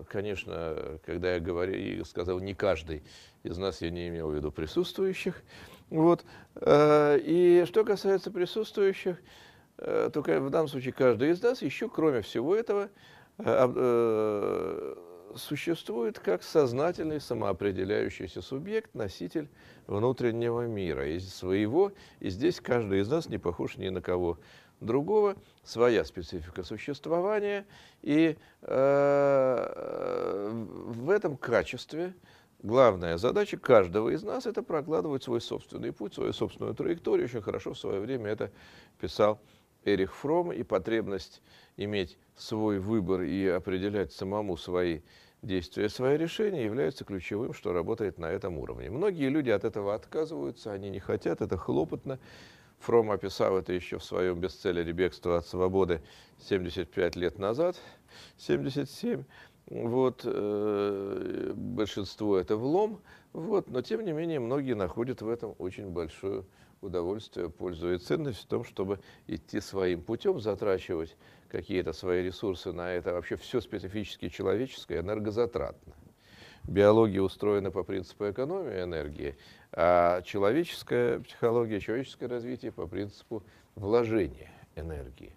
[0.08, 3.04] конечно, когда я говорю, сказал не каждый
[3.44, 5.42] из нас, я не имел в виду присутствующих,
[5.90, 6.24] вот.
[6.56, 9.16] Э, и что касается присутствующих,
[9.78, 12.90] э, то в данном случае каждый из нас еще, кроме всего этого,
[13.38, 14.94] э,
[15.36, 19.48] существует как сознательный самоопределяющийся субъект, носитель
[19.86, 24.38] внутреннего мира, из своего, и здесь каждый из нас не похож ни на кого
[24.80, 27.66] другого, своя специфика существования,
[28.02, 32.14] и э, в этом качестве
[32.62, 37.26] главная задача каждого из нас– это прокладывать свой собственный путь, свою собственную траекторию.
[37.26, 38.50] Очень хорошо в свое время это
[39.00, 39.40] писал
[39.84, 41.42] Эрих Фром, и потребность
[41.76, 45.00] иметь свой выбор и определять самому свои
[45.42, 48.90] действия, свои решения является ключевым, что работает на этом уровне.
[48.90, 52.18] Многие люди от этого отказываются, они не хотят, это хлопотно.
[52.84, 56.02] Фром описал это еще в своем бестселлере «Бегство от свободы»
[56.40, 57.76] 75 лет назад,
[58.36, 59.24] 77
[59.66, 63.00] вот, э, большинство это влом,
[63.32, 66.44] вот, но тем не менее многие находят в этом очень большое
[66.82, 71.16] удовольствие, пользу и ценность в том, чтобы идти своим путем, затрачивать
[71.48, 73.14] какие-то свои ресурсы на это.
[73.14, 75.94] Вообще все специфически человеческое энергозатратно.
[76.64, 79.36] Биология устроена по принципу экономии энергии,
[79.76, 83.42] а человеческая психология, человеческое развитие по принципу
[83.74, 85.34] вложения энергии.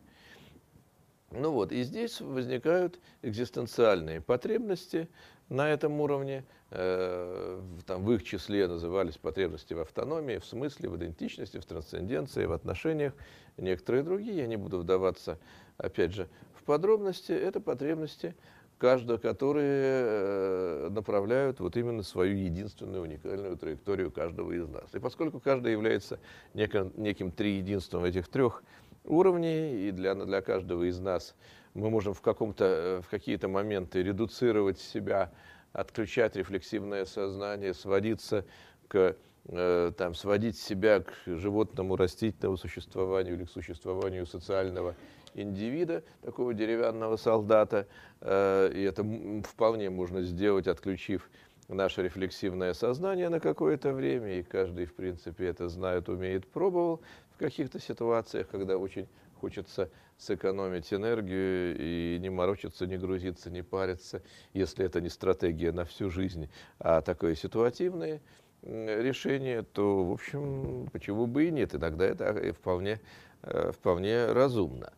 [1.32, 5.10] Ну вот, и здесь возникают экзистенциальные потребности
[5.50, 6.46] на этом уровне.
[6.70, 12.46] Э, там, в их числе назывались потребности в автономии, в смысле, в идентичности, в трансценденции,
[12.46, 13.14] в отношениях.
[13.58, 15.38] Некоторые другие, я не буду вдаваться,
[15.78, 17.32] опять же, в подробности.
[17.32, 18.36] Это потребности,
[18.78, 24.94] каждого, которые э, направляют вот именно свою единственную уникальную траекторию каждого из нас.
[24.94, 26.20] И поскольку каждый является
[26.54, 28.64] неким, неким триединством этих трех
[29.04, 31.36] уровней, и для, для каждого из нас
[31.74, 35.32] мы можем в, каком-то, э, в какие-то моменты редуцировать себя,
[35.74, 38.46] отключать рефлексивное сознание, сводиться
[38.88, 44.96] к э, там, сводить себя к животному растительному существованию или к существованию социального
[45.38, 47.88] индивида, такого деревянного солдата.
[48.22, 49.06] Э, и это
[49.48, 51.30] вполне можно сделать, отключив
[51.68, 57.38] наше рефлексивное сознание на какое-то время, и каждый, в принципе, это знает, умеет, пробовал в
[57.38, 59.08] каких-то ситуациях, когда очень
[59.40, 64.22] хочется сэкономить энергию и не морочиться, не грузиться, не париться,
[64.54, 68.22] если это не стратегия на всю жизнь, а такое ситуативное
[68.64, 73.00] решение, то, в общем, почему бы и нет, иногда это вполне,
[73.44, 74.92] э, вполне разумно.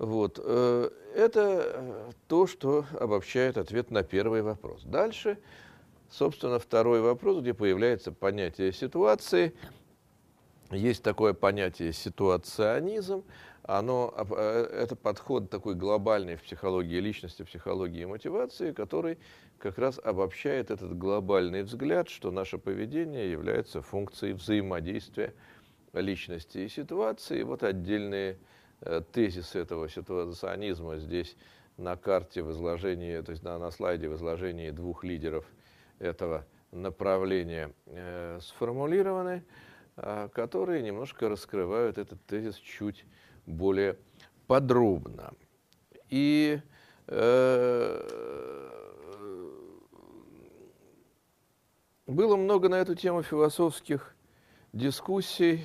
[0.00, 0.40] Вот.
[0.42, 4.82] Э, это э, то, что обобщает ответ на первый вопрос.
[4.84, 5.36] Дальше,
[6.08, 9.54] собственно, второй вопрос, где появляется понятие ситуации.
[10.70, 13.24] Есть такое понятие ситуационизм.
[13.62, 19.18] Оно, э, это подход такой глобальный в психологии личности, психологии мотивации, который
[19.58, 25.34] как раз обобщает этот глобальный взгляд, что наше поведение является функцией взаимодействия
[25.92, 27.40] личности и ситуации.
[27.40, 28.38] И вот отдельные
[29.12, 31.36] тезис этого ситуационизма здесь
[31.76, 35.44] на карте в изложении, то есть на, на слайде в изложении двух лидеров
[35.98, 39.44] этого направления э, сформулированы,
[39.96, 43.04] э, которые немножко раскрывают этот тезис чуть
[43.46, 43.96] более
[44.46, 45.32] подробно.
[46.08, 46.60] И
[47.06, 48.70] э,
[52.06, 54.14] было много на эту тему философских
[54.72, 55.64] дискуссий,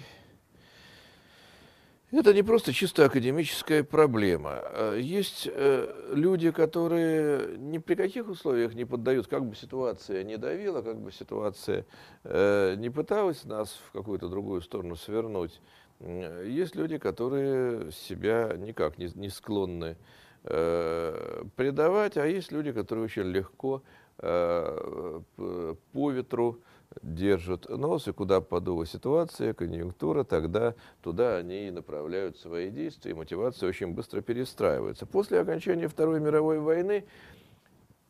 [2.19, 4.51] это не просто чисто академическая проблема.
[4.63, 10.37] А есть э, люди, которые ни при каких условиях не поддают, как бы ситуация не
[10.37, 11.85] давила, как бы ситуация
[12.23, 15.59] э, не пыталась нас в какую-то другую сторону свернуть.
[15.99, 19.97] Есть люди, которые себя никак не, склонны
[20.43, 23.81] э, предавать, а есть люди, которые очень легко
[24.17, 26.61] по ветру
[27.01, 33.13] держат нос, и куда подула ситуация, конъюнктура, тогда туда они и направляют свои действия, и
[33.13, 35.05] мотивация очень быстро перестраивается.
[35.05, 37.05] После окончания Второй мировой войны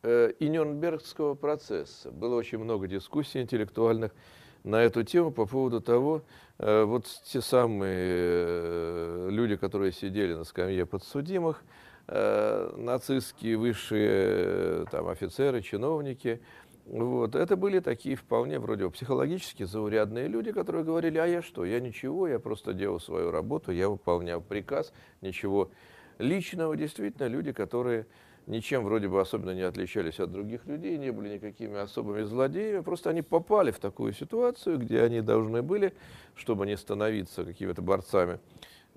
[0.02, 4.12] э, и Нюрнбергского процесса было очень много дискуссий интеллектуальных
[4.64, 6.22] на эту тему по поводу того,
[6.58, 11.62] э, вот те самые э, люди, которые сидели на скамье подсудимых,
[12.08, 16.40] э, нацистские высшие э, там, офицеры, чиновники–
[16.86, 17.34] вот.
[17.34, 22.28] Это были такие вполне вроде психологически заурядные люди, которые говорили, а я что, я ничего,
[22.28, 25.70] я просто делал свою работу, я выполнял приказ, ничего
[26.18, 26.76] личного.
[26.76, 28.06] Действительно, люди, которые
[28.46, 33.10] ничем вроде бы особенно не отличались от других людей, не были никакими особыми злодеями, просто
[33.10, 35.92] они попали в такую ситуацию, где они должны были,
[36.36, 38.38] чтобы не становиться какими-то борцами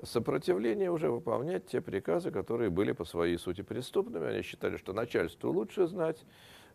[0.03, 4.27] сопротивления, уже выполнять те приказы, которые были по своей сути преступными.
[4.27, 6.23] Они считали, что начальству лучше знать,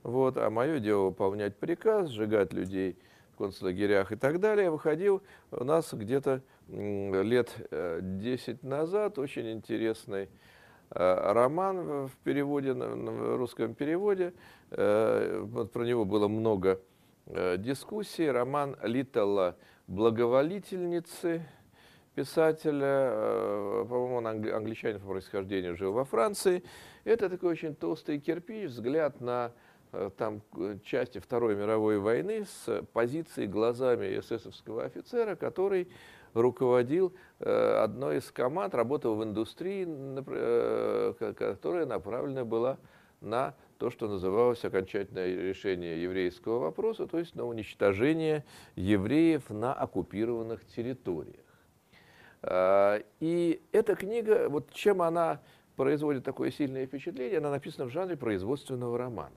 [0.04, 2.96] вот, а мое дело выполнять приказ, сжигать людей
[3.32, 4.70] в концлагерях и так далее.
[4.70, 10.28] Выходил у нас где-то лет 10 э, назад очень интересный
[10.90, 14.34] э, роман в переводе, в русском переводе.
[14.70, 16.80] Э, вот про него было много
[17.56, 18.30] дискуссий.
[18.30, 21.46] Роман Литтелла «Благоволительницы»,
[22.14, 26.62] писателя, по-моему, он англичанин по происхождению, жил во Франции.
[27.04, 29.52] Это такой очень толстый кирпич, взгляд на
[30.16, 35.88] там э, части Второй мировой войны с позиции глазами эсэсовского офицера, который
[36.32, 39.84] руководил э, одной из команд, работал в индустрии,
[41.24, 42.78] которая направлена была
[43.20, 48.44] на то, что называлось окончательное решение еврейского вопроса, то есть на уничтожение
[48.76, 51.44] евреев на оккупированных территориях.
[53.20, 55.40] И эта книга, вот чем она
[55.76, 59.34] производит такое сильное впечатление, она написана в жанре производственного романа.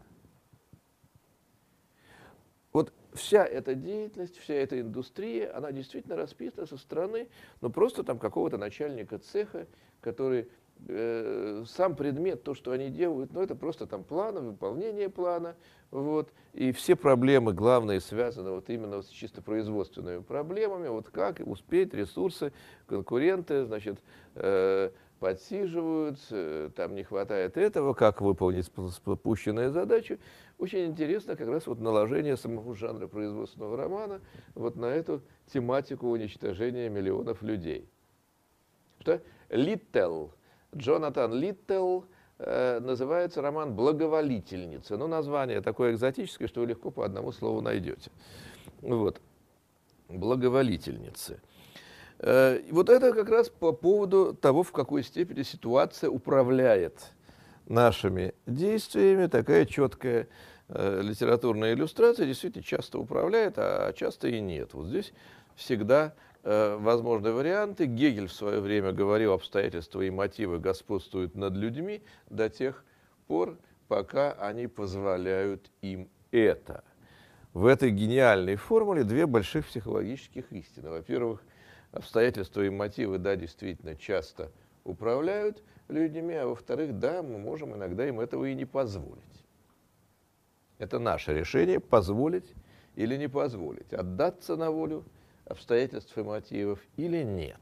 [2.73, 7.27] Вот вся эта деятельность, вся эта индустрия, она действительно расписана со стороны,
[7.61, 9.67] ну просто там какого-то начальника цеха,
[9.99, 10.47] который
[10.87, 15.55] э, сам предмет, то, что они делают, ну это просто там планы, выполнение плана,
[15.91, 21.93] вот, и все проблемы главные связаны вот именно с чисто производственными проблемами, вот как успеть,
[21.93, 22.53] ресурсы,
[22.85, 23.99] конкуренты, значит,
[24.35, 30.19] э, подсиживают, э, там не хватает этого, как выполнить спущенные задачи.
[30.57, 34.21] Очень интересно как раз вот наложение самого жанра производственного романа
[34.55, 37.89] вот на эту тематику уничтожения миллионов людей.
[38.99, 39.21] Что?
[39.49, 40.33] Литтел,
[40.75, 42.05] Джонатан Литтел,
[42.39, 44.97] э, называется роман «Благоволительница».
[44.97, 48.11] Ну, название такое экзотическое, что вы легко по одному слову найдете.
[48.81, 49.21] Вот.
[50.09, 51.39] «Благоволительницы».
[52.19, 57.13] Э, вот это как раз по поводу того, в какой степени ситуация управляет
[57.67, 59.27] нашими действиями.
[59.27, 60.27] Такая четкая
[60.69, 64.73] э, литературная иллюстрация действительно часто управляет, а часто и нет.
[64.73, 65.13] Вот здесь
[65.55, 67.85] всегда э, возможны варианты.
[67.85, 72.83] Гегель в свое время говорил, обстоятельства и мотивы господствуют над людьми до тех
[73.27, 73.57] пор,
[73.87, 76.83] пока они позволяют им это.
[77.53, 80.89] в этой гениальной формуле две больших психологических истины.
[80.89, 81.41] Во-первых,
[81.91, 84.51] обстоятельства и мотивы, да, действительно часто
[84.83, 89.23] управляют людьми, а во-вторых, да, мы можем иногда им этого и не позволить.
[90.77, 92.53] Это наше решение позволить
[92.95, 95.05] или не позволить, отдаться на волю
[95.45, 97.61] обстоятельств и мотивов или нет.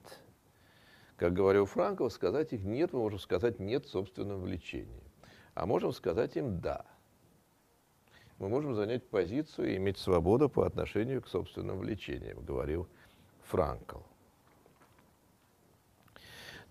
[1.17, 5.03] Как говорил Франков, сказать их нет, мы можем сказать нет собственным влечением.
[5.53, 6.85] А можем сказать им да.
[8.37, 12.89] Мы можем занять позицию и иметь свободу по отношению к собственным влечениям, говорил
[13.43, 13.99] Франкл.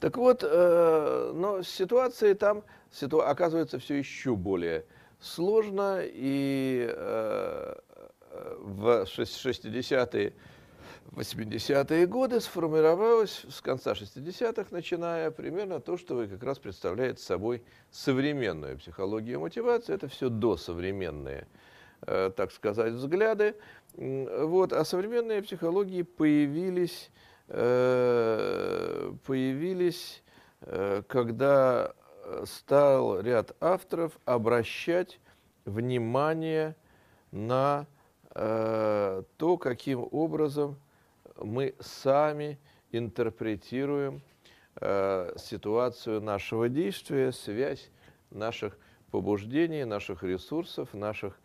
[0.05, 2.63] Так вот, э, но ситуация там
[3.11, 4.85] оказывается все еще более
[5.19, 7.75] сложно, и э,
[8.59, 10.35] в 60-е,
[11.13, 18.77] 80-е годы сформировалось с конца 60-х, начиная примерно то, что как раз представляете собой современную
[18.77, 19.95] психологию мотивации.
[19.95, 21.47] Это все досовременные,
[22.07, 23.55] э, так сказать, взгляды.
[23.95, 24.75] Вот.
[24.75, 27.11] А современные психологии появились,
[27.47, 29.23] появились
[30.63, 31.95] э, когда
[32.45, 35.21] стал ряд авторов обращать
[35.65, 36.75] внимание
[37.31, 37.87] на
[38.35, 40.77] э, то, каким образом
[41.37, 42.59] мы сами
[42.93, 44.23] интерпретируем
[44.81, 47.91] э, ситуацию нашего действия, связь
[48.31, 48.79] наших
[49.11, 51.39] побуждений, наших ресурсов, наших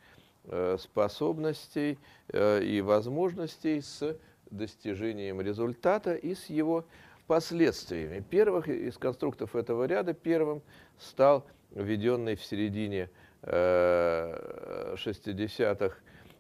[0.46, 1.98] э, способностей
[2.30, 4.18] э, и возможностей с
[4.52, 6.86] достижением результата и с его
[7.28, 8.24] последствиями.
[8.28, 10.62] Первых из конструктов этого ряда первым
[10.98, 13.10] стал введенный в середине
[13.44, 15.96] э, 60-х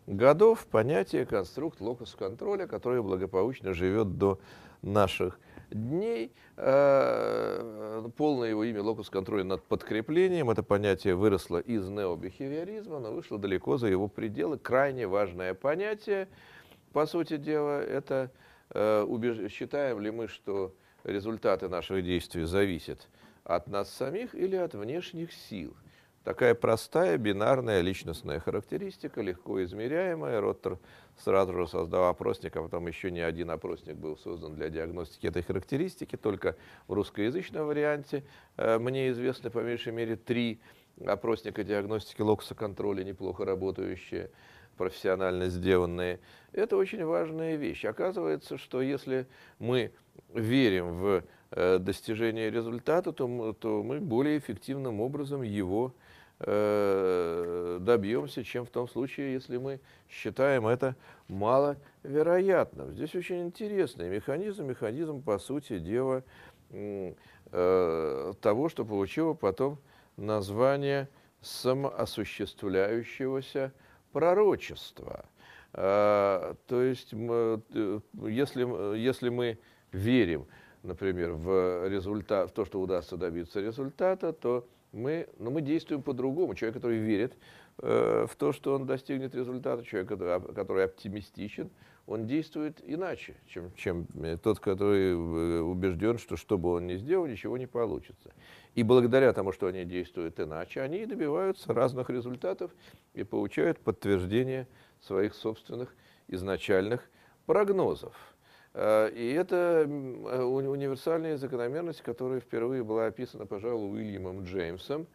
[0.08, 4.40] годов понятие конструкт локус контроля, который благополучно живет до
[4.82, 5.40] наших
[5.70, 6.34] дней.
[6.58, 10.50] Э, полное его имя локус контроля над подкреплением.
[10.50, 14.58] Это понятие выросло из необихевиоризма, но вышло далеко за его пределы.
[14.58, 16.28] Крайне важное понятие,
[16.92, 18.32] по сути дела, это
[18.72, 19.52] э, убеж...
[19.52, 20.74] считаем ли мы, что
[21.04, 23.08] результаты наших действий зависят
[23.44, 25.76] от нас самих или от внешних сил–
[26.24, 30.42] Такая простая бинарная личностная характеристика, легко измеряемая.
[30.42, 30.78] Роттер
[31.18, 35.44] сразу же создал опросник, а потом еще не один опросник был создан для диагностики этой
[35.44, 38.24] характеристики, только в русскоязычном варианте.
[38.58, 40.60] Э, мне известны по меньшей мере три
[41.04, 44.30] опросника диагностики локуса контроля, неплохо работающие,
[44.80, 46.20] профессионально сделанные.
[46.54, 47.86] Это очень важная вещь.
[47.86, 49.28] Оказывается, что если
[49.60, 49.92] мы
[50.34, 55.94] верим в э, достижение результата, то то мы более эффективным образом его
[56.42, 60.96] Э, добьемся, чем в том случае, если мы считаем это
[61.28, 62.94] маловероятным.
[62.94, 66.24] Здесь очень интересный механизм, механизм, по сути дела,
[66.72, 67.14] э,
[68.42, 69.80] того, что получило потом
[70.16, 71.10] название
[71.42, 73.74] самоосуществляющегося
[74.12, 75.26] пророчества.
[75.74, 79.58] Э, то есть, если, если мы
[79.92, 80.46] верим,
[80.84, 86.56] например, в, результат, в то, что удастся добиться результата, то мы, но мы действуем по-другому.
[86.56, 87.34] Человек, который верит
[87.78, 91.70] э, в то, что он достигнет результата, человек, который, который оптимистичен,
[92.08, 94.08] он действует иначе, чем, чем
[94.42, 98.32] тот, который э, убежден, что что бы он ни сделал, ничего не получится.
[98.76, 102.72] И благодаря тому, что они действуют иначе, они добиваются разных результатов
[103.14, 104.68] и получают подтверждение
[105.02, 105.96] своих собственных
[106.28, 107.10] изначальных
[107.46, 108.14] прогнозов.
[108.74, 115.08] Э, и это э, универсальная закономерность, которая впервые была описана, пожалуй, Уильямом Джеймсом,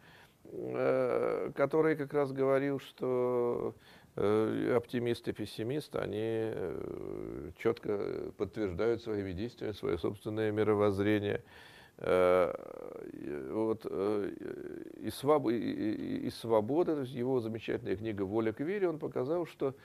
[0.43, 3.73] э, который как раз говорил, что
[4.17, 6.53] оптимист и пессимист, они
[7.57, 11.43] четко подтверждают своими действиями свое собственное мировоззрение.
[11.97, 15.47] Вот, и, своб...
[15.49, 19.75] и, свобода, то есть его замечательная книга «Воля к вере», он показал, что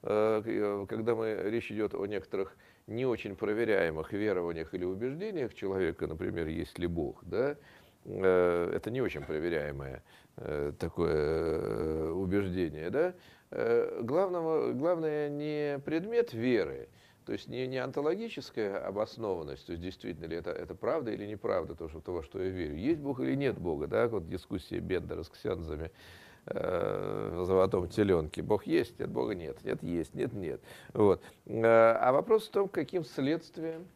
[0.00, 2.56] когда мы, речь идет о некоторых
[2.88, 7.56] не очень проверяемых верованиях или убеждениях человека, например, есть ли Бог, да,
[8.04, 10.02] э, это не очень проверяемое
[10.36, 13.14] э, такое э, убеждение, да,
[14.02, 16.88] главного, главное не предмет веры,
[17.28, 21.76] то есть не, не онтологическая обоснованность, то есть действительно ли это, это правда или неправда,
[21.76, 22.76] то, что, то, во что я верю.
[22.76, 25.90] Есть Бог или нет Бога, да, вот дискуссия Бендера с ксензами,
[26.50, 28.42] Э, в золотом теленке.
[28.42, 29.58] Бог есть, нет, Бога нет.
[29.64, 30.60] Нет, есть, нет, нет.
[30.94, 31.22] Вот.
[31.44, 33.86] Э, а вопрос в том, каким следствием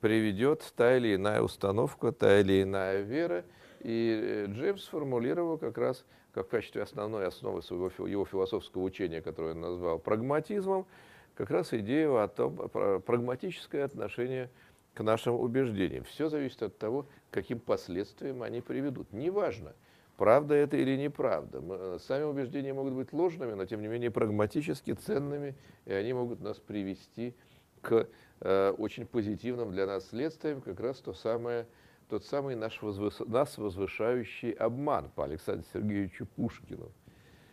[0.00, 3.44] приведет та или иная установка, та или иная вера.
[3.80, 9.20] И э, Джеймс сформулировал как раз как в качестве основной основы своего, его философского учения,
[9.20, 10.86] которое он назвал прагматизмом,
[11.34, 14.50] как раз идею о том, прагматическое отношение
[14.94, 16.04] к нашим убеждениям.
[16.04, 19.12] Все зависит от того, каким последствиям они приведут.
[19.12, 19.74] Неважно,
[20.16, 21.62] правда это или неправда.
[21.62, 25.54] Э, сами убеждения могут быть ложными, но тем не менее прагматически ценными,
[25.86, 27.34] и они могут нас привести
[27.80, 28.08] к
[28.40, 31.66] э, очень позитивным для нас следствиям, как раз то самое,
[32.08, 33.20] тот самый наш возвыс...
[33.20, 36.90] нас возвышающий обман по Александру Сергеевичу Пушкину,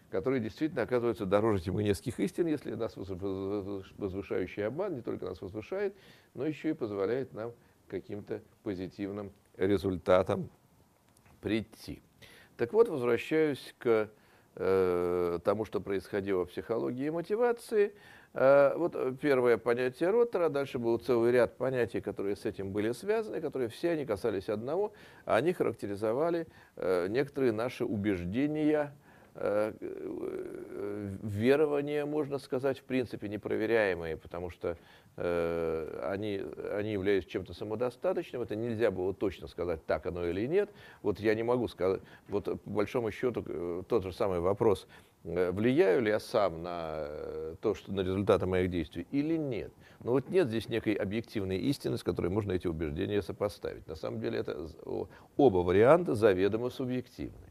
[0.09, 5.95] который действительно оказывается дороже тимонецких истин, если нас возвышающий обман не только нас возвышает,
[6.33, 7.51] но еще и позволяет нам
[7.87, 10.49] каким-то позитивным результатам
[11.41, 12.01] прийти.
[12.57, 14.09] Так вот, возвращаюсь к
[14.55, 17.93] э, тому, что происходило в психологии и мотивации.
[18.33, 23.41] Э, вот первое понятие Роттера, дальше был целый ряд понятий, которые с этим были связаны,
[23.41, 24.93] которые все они касались одного,
[25.25, 28.93] они характеризовали э, некоторые наши убеждения,
[31.23, 34.77] верования, можно сказать, в принципе, непроверяемые, потому что
[35.15, 36.41] э, они,
[36.73, 38.41] они являются чем-то самодостаточным.
[38.41, 40.69] Это нельзя было точно сказать, так оно или нет.
[41.03, 44.87] Вот я не могу сказать, вот по большому счету э, тот же самый вопрос,
[45.23, 47.07] влияю ли я сам на
[47.61, 49.71] то, что на результаты моих действий или нет.
[50.03, 53.87] Но вот нет здесь некой объективной истины, с которой можно эти убеждения сопоставить.
[53.87, 54.67] На самом деле это
[55.35, 57.46] оба варианта заведомо субъективны.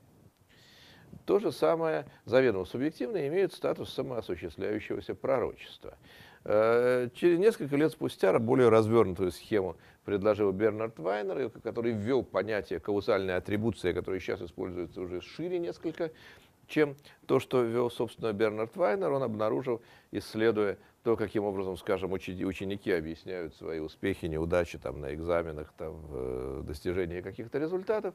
[1.26, 5.98] То же самое заведомо субъективно имеет статус самоосуществляющегося пророчества.
[6.44, 13.34] Э, через несколько лет спустя более развернутую схему предложил Бернард Вайнер, который ввел понятие каузальной
[13.34, 16.12] атрибуции, которое сейчас используется уже шире несколько,
[16.68, 16.94] чем
[17.26, 19.10] то, что ввел, собственно, Бернард Вайнер.
[19.10, 25.72] Он обнаружил, исследуя то, каким образом, скажем, ученики объясняют свои успехи, неудачи там, на экзаменах,
[25.76, 28.14] там, в достижении каких-то результатов,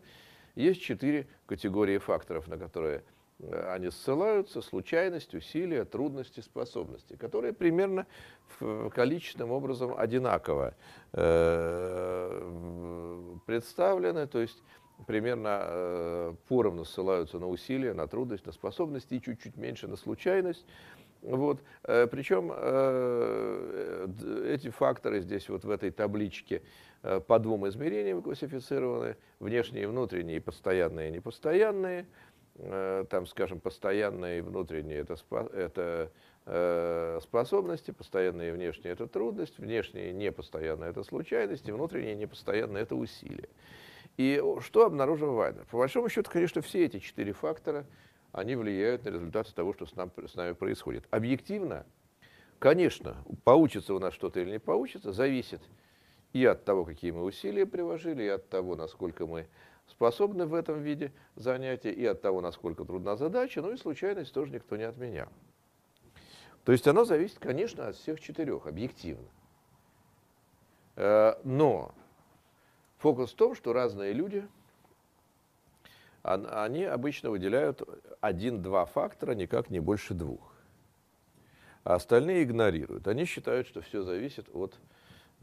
[0.56, 3.04] есть четыре категории факторов, на которые
[3.40, 8.06] э, они ссылаются, случайность, усилия, трудности, способности, которые примерно
[8.94, 10.74] количественным образом одинаково
[11.14, 12.52] э,
[13.46, 14.62] представлены, то есть
[15.06, 20.66] примерно э, поровну ссылаются на усилия, на трудность, на способности и чуть-чуть меньше на случайность.
[21.22, 21.62] Вот.
[21.84, 22.52] Причем
[24.46, 26.62] эти факторы здесь вот в этой табличке
[27.04, 32.06] Э, по двум измерениям классифицированы, внешние и внутренние, постоянные и непостоянные.
[32.56, 35.16] Э, там, скажем, постоянные и внутренние это,
[35.54, 36.12] это
[36.46, 43.50] э, способности, постоянные и внешние это трудность, внешние непостоянные это случайность, внутренние непостоянные это усилия.
[44.18, 45.66] И что обнаружил Вайнер?
[45.72, 47.86] По большому счету, конечно, все эти четыре фактора,
[48.32, 51.06] они влияют на результаты того, что с, нам, с нами происходит.
[51.12, 51.86] Объективно,
[52.60, 55.62] конечно, получится у нас что-то или не получится, зависит
[56.34, 59.48] и от того, какие мы усилия приложили, и от того, насколько мы
[59.88, 64.54] способны в этом виде занятия, и от того, насколько трудна задача, ну и случайность тоже
[64.54, 65.28] никто не отменял.
[66.64, 69.28] То есть оно зависит, конечно, от всех четырех, объективно.
[70.96, 71.94] Э, но
[73.00, 74.48] фокус в том, что разные люди,
[76.24, 77.82] они обычно выделяют
[78.20, 80.54] один-два фактора, никак не больше двух.
[81.84, 83.08] А остальные игнорируют.
[83.08, 84.76] Они считают, что все зависит от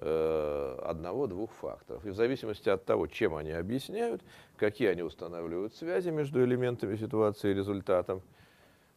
[0.01, 2.07] Э, одного-двух факторов.
[2.07, 4.23] И в зависимости от того, чем они объясняют,
[4.57, 8.23] какие они устанавливают связи между элементами ситуации и результатом,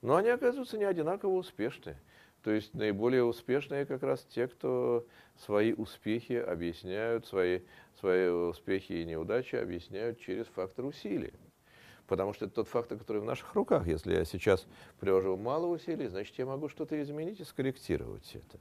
[0.03, 1.95] но они оказываются не одинаково успешны.
[2.43, 5.03] То есть наиболее успешные как раз те, кто
[5.43, 7.61] свои успехи объясняют, свои,
[7.99, 11.33] свои успехи и неудачи объясняют через фактор усилий.
[12.07, 13.87] Потому что это тот фактор, который в наших руках.
[13.87, 14.65] Если я сейчас
[14.99, 18.59] приложил мало усилий, значит, я могу что-то изменить и скорректировать это.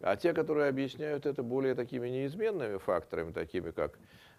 [0.00, 3.98] А те, которые объясняют это более такими неизменными факторами, такими как,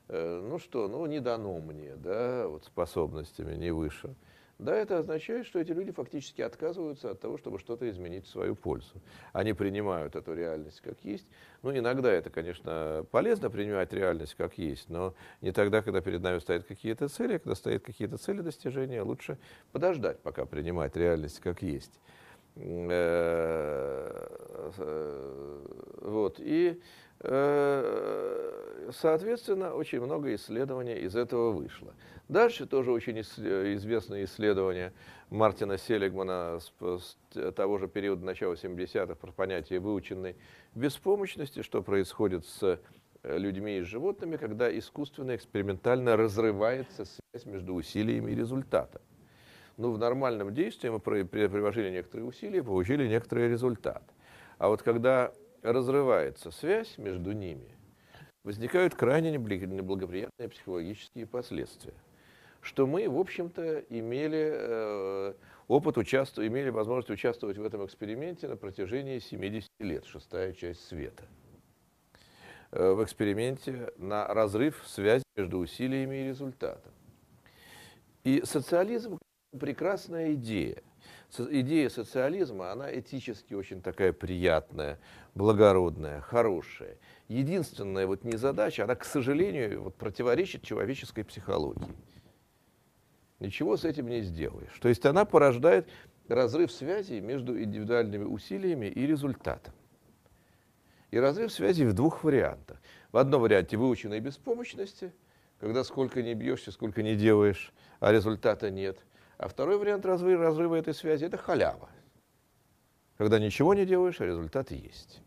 [0.09, 4.13] э, ну что, ну не дано мне, да, вот способностями не выше,
[4.59, 8.55] да, это означает, что эти люди фактически отказываются от того, чтобы что-то изменить в свою
[8.55, 9.01] пользу.
[9.33, 11.27] Они принимают эту реальность как есть.
[11.63, 16.39] Ну, иногда это, конечно, полезно принимать реальность как есть, но не тогда, когда перед нами
[16.39, 17.37] стоят какие-то цели.
[17.39, 19.37] Когда стоят какие-то цели достижения, лучше
[19.71, 21.99] подождать, пока принимать реальность как есть.
[22.55, 24.27] Э,
[24.77, 25.59] э,
[26.01, 26.39] вот.
[26.39, 26.79] И,
[28.91, 31.93] соответственно, очень много исследований из этого вышло.
[32.27, 34.93] Дальше тоже очень известное исследование
[35.29, 37.17] Мартина Селигмана с
[37.53, 40.35] того же периода начала 70-х про понятие выученной
[40.75, 42.79] беспомощности, что происходит с
[43.23, 49.01] людьми и животными, когда искусственно, экспериментально разрывается связь между усилиями и результатом
[49.77, 54.03] ну, в нормальном действии мы приложили некоторые усилия, получили некоторый результат.
[54.57, 55.33] А вот когда
[55.63, 57.75] разрывается связь между ними,
[58.43, 61.93] возникают крайне неблагоприятные психологические последствия.
[62.61, 65.33] Что мы, в общем-то, имели э,
[65.67, 71.23] опыт, участвовать, имели возможность участвовать в этом эксперименте на протяжении 70 лет, шестая часть света.
[72.71, 76.91] Э, в эксперименте на разрыв связи между усилиями и результатом.
[78.23, 79.19] И социализм–
[79.59, 80.81] прекрасная идея.
[81.37, 84.99] Идея социализма, она этически очень такая приятная,
[85.33, 86.97] благородная, хорошая.
[87.27, 91.87] Единственная вот незадача, она, к сожалению, вот противоречит человеческой психологии.
[93.39, 94.77] Ничего с этим не сделаешь.
[94.79, 95.89] То есть она порождает
[96.27, 99.73] разрыв связей между индивидуальными усилиями и результатом.
[101.11, 102.81] И разрыв связей в двух вариантах.
[103.11, 105.11] В одном варианте выученной беспомощности,
[105.59, 108.99] когда сколько не бьешься, сколько не делаешь, а результата нет.
[109.37, 111.89] А второй вариант разрыва, разрыва этой связи– это халява.
[113.17, 115.21] Когда ничего не делаешь, а результат есть.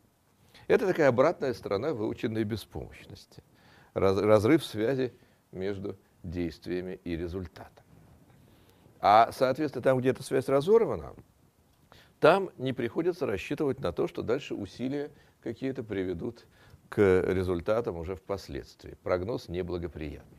[0.66, 3.42] Это такая обратная сторона выученной беспомощности.
[3.94, 5.14] Раз, разрыв связи
[5.52, 7.84] между действиями и результатом.
[9.00, 11.14] А, соответственно, там, где эта связь разорвана,
[12.18, 15.11] там не приходится рассчитывать на то, что дальше усилия
[15.42, 16.46] какие-то приведут
[16.88, 18.96] к результатам уже впоследствии.
[19.02, 20.36] Прогноз неблагоприятный.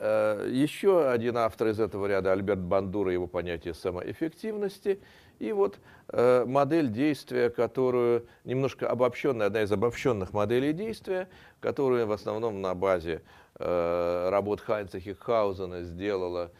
[0.00, 5.00] Э, еще один автор из этого ряда, Альберт Бандура, его понятие самоэффективности.
[5.40, 5.78] И вот
[6.08, 11.28] э, модель действия, которую немножко обобщенная, одна из обобщенных моделей действия,
[11.60, 13.22] которую в основном на базе
[13.58, 16.52] э, работ Хайнца Хикхаузена сделала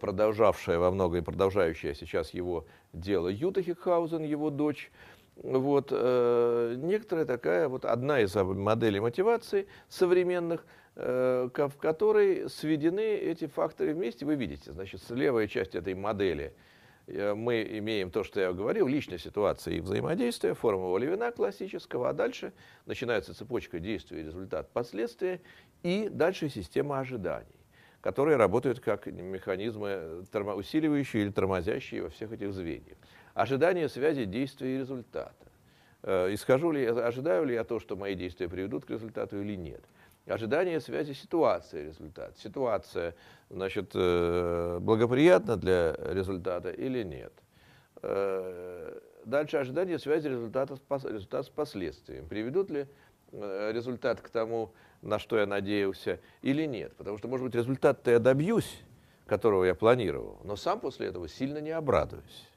[0.00, 4.90] продолжавшая во многом и продолжающая сейчас его дело Юта Хикхаузен, его дочь.
[5.36, 10.64] Вот, некоторая такая, вот одна из моделей мотивации современных,
[10.96, 14.24] в которой сведены эти факторы вместе.
[14.24, 16.54] Вы видите, значит, левая часть этой модели
[17.06, 22.12] э, мы имеем то, что я говорил, личная ситуация и взаимодействие, форма Оливина классического, а
[22.14, 22.52] дальше
[22.86, 25.42] начинается цепочка действий, результат, последствия,
[25.82, 27.46] и дальше система ожиданий
[28.02, 30.24] которые работают как механизмы
[30.54, 32.96] усиливающие или тормозящие во всех этих звеньях.
[33.34, 35.34] Ожидание связи действия и результата.
[36.04, 39.82] Э, исхожу ли, ожидаю ли я то, что мои действия приведут к результату или нет.
[40.26, 42.36] Ожидание связи ситуация и результат.
[42.38, 43.14] Ситуация
[43.48, 47.32] значит, э, благоприятна для результата или нет.
[48.02, 52.26] Э, дальше ожидание связи результата, результат с последствием.
[52.28, 52.86] Приведут ли
[53.32, 54.72] результат к тому,
[55.02, 56.94] на что я надеялся, или нет.
[56.96, 58.80] Потому что, может быть, результат-то я добьюсь,
[59.26, 62.48] которого я планировал, но сам после этого сильно не обрадуюсь.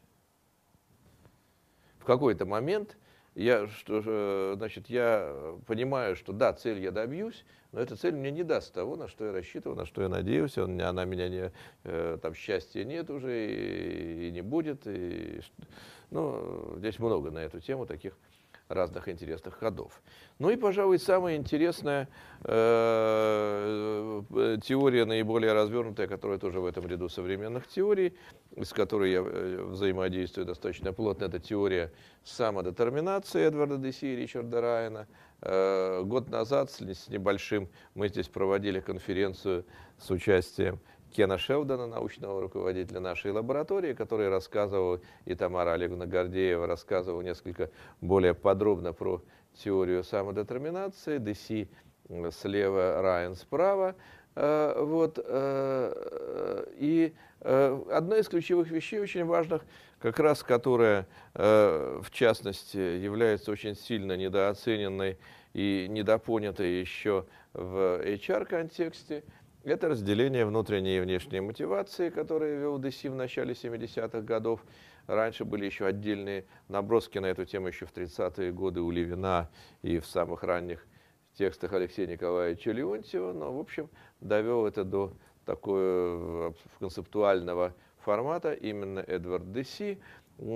[1.97, 2.97] В какой-то момент
[3.35, 8.43] я, что, значит, я понимаю, что да, цель я добьюсь, но эта цель мне не
[8.43, 11.51] даст того, на что я рассчитывал, на что я надеялся, она меня не,
[11.83, 14.87] э, там счастья нет уже и, и не будет.
[14.87, 15.41] И,
[16.09, 18.17] ну, здесь много на эту тему таких
[18.69, 20.01] разных интересных ходов.
[20.37, 22.07] Ну и, пожалуй, самая интересная
[22.43, 28.15] э, э, теория, наиболее развернутая, которая тоже в этом ряду современных теорий,
[28.55, 31.91] с которой я э, взаимодействую достаточно плотно, это теория
[32.23, 35.07] самодетерминации Эдварда Деси и Ричарда Райана.
[35.41, 39.65] Э, год назад с, небольшим мы здесь проводили конференцию
[39.97, 40.79] с участием
[41.11, 47.69] Кена Шелдона, научного руководителя нашей лаборатории, который рассказывал, и Тамара Олеговна Гордеева рассказывала несколько
[48.01, 49.21] более подробно про
[49.53, 53.95] теорию самодетерминации, ДС слева, Райан справа.
[54.35, 59.63] Э, вот, э, и одна из ключевых вещей, очень важных,
[59.99, 65.17] как раз которая, в частности, является очень сильно недооцененной
[65.53, 69.23] и недопонятой еще в HR-контексте–
[69.65, 74.63] это разделение внутренней и внешней мотивации, которое вел ДСИ в начале 70-х годов.
[75.05, 79.49] Раньше были еще отдельные наброски на эту тему еще в 30-е годы у Левина
[79.81, 80.87] и в самых ранних
[81.33, 83.89] текстах Алексея Николаевича Леонтьева, но, в общем,
[84.21, 85.13] довел это до
[85.45, 87.73] такого концептуального
[88.03, 89.99] формата именно Эдвард Деси,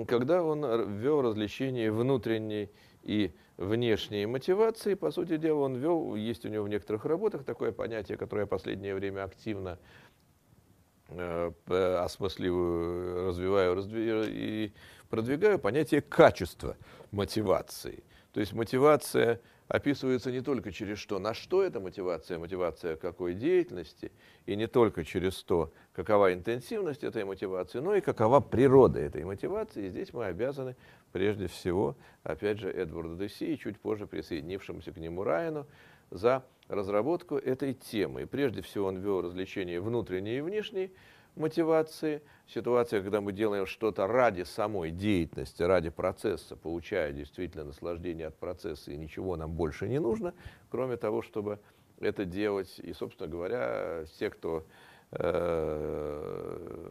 [0.08, 0.64] когда он
[0.96, 2.70] ввел различение внутренней
[3.02, 4.94] и внешние мотивации.
[4.94, 8.46] По сути дела, он ввел, есть у него в некоторых работах такое понятие, которое я
[8.46, 9.78] последнее время активно
[11.08, 11.52] э,
[12.02, 14.72] осмысливаю, развиваю развиваю и
[15.08, 16.76] продвигаю, понятие качества
[17.12, 18.02] мотивации.
[18.32, 24.12] То есть мотивация описывается не только через что, на что эта мотивация, мотивация какой деятельности,
[24.46, 29.86] и не только через то, какова интенсивность этой мотивации, но и какова природа этой мотивации.
[29.86, 30.76] И здесь мы обязаны
[31.12, 35.66] прежде всего, опять же, Эдварду Деси и чуть позже присоединившемуся к нему Райану
[36.10, 38.22] за разработку этой темы.
[38.22, 40.92] И прежде всего он ввел развлечение внутренней и внешней,
[41.36, 48.36] мотивации, ситуация, когда мы делаем что-то ради самой деятельности, ради процесса, получая действительно наслаждение от
[48.36, 50.34] процесса, и ничего нам больше не нужно,
[50.70, 51.58] кроме того, чтобы
[52.00, 52.78] это делать.
[52.78, 54.64] И, собственно говоря, все, кто
[55.12, 56.84] э,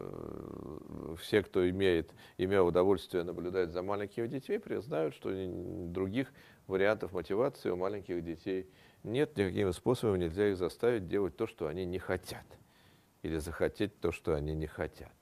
[1.20, 6.32] все, кто имеет, имея удовольствие наблюдать за маленькими детьми, признают, что других
[6.66, 8.68] вариантов мотивации у маленьких детей
[9.02, 12.44] нет, никаким способом нельзя их заставить делать то, что они не хотят.
[13.24, 15.12] Или захотеть то, что они не хотят.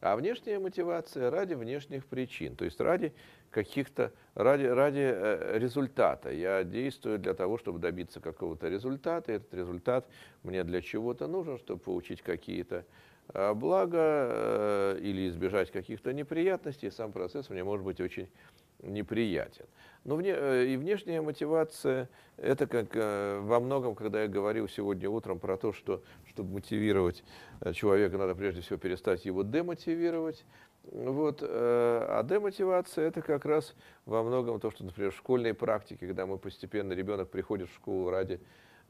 [0.00, 3.12] А внешняя мотивация ради внешних причин, то есть ради
[3.50, 6.30] каких-то, ради, ради э, результата.
[6.30, 9.32] Я действую для того, чтобы добиться какого-то результата.
[9.32, 10.06] И этот результат
[10.42, 12.84] мне для чего-то нужен, чтобы получить какие-то
[13.32, 16.90] э, блага э, или избежать каких-то неприятностей.
[16.90, 18.28] Сам процесс мне может быть очень
[18.84, 19.66] неприятен.
[20.04, 25.08] Но вне, э, и внешняя мотивация, это как э, во многом, когда я говорил сегодня
[25.08, 27.24] утром про то, что чтобы мотивировать
[27.60, 30.44] э, человека, надо прежде всего перестать его демотивировать.
[30.92, 33.74] Вот, а демотивация это как раз
[34.04, 38.10] во многом то, что, например, в школьной практике, когда мы постепенно, ребенок приходит в школу
[38.10, 38.38] ради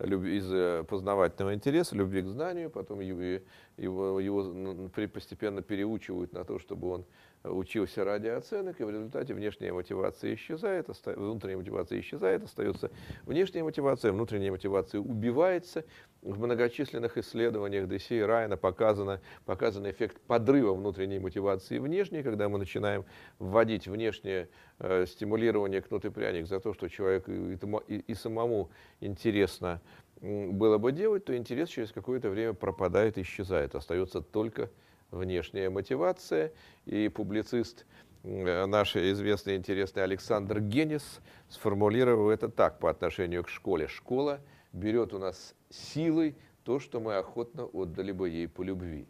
[0.01, 3.41] из познавательного интереса, любви к знанию, потом его,
[3.77, 7.05] его, его постепенно переучивают на то, чтобы он
[7.45, 12.91] учился ради оценок, и в результате внешняя мотивация исчезает, внутренняя мотивация исчезает, остается
[13.25, 15.85] внешняя мотивация, внутренняя мотивация убивается.
[16.23, 22.59] В многочисленных исследованиях Десси и Райана показано, показан эффект подрыва внутренней мотивации внешней, когда мы
[22.59, 23.05] начинаем
[23.39, 28.71] вводить внешнее э, стимулирование кнут и пряник за то, что человеку и, и, и самому
[29.01, 29.83] интересно
[30.23, 33.75] было бы делать, то интерес через какое-то время пропадает, исчезает.
[33.75, 34.71] Остается только
[35.15, 36.53] внешняя мотивация.
[36.85, 37.87] И публицист
[38.23, 43.87] наш известный интересный Александр Генис сформулировал это так по отношению к школе.
[43.87, 44.41] Школа
[44.73, 49.07] берет у нас силой то, что мы охотно отдали бы ей по любви.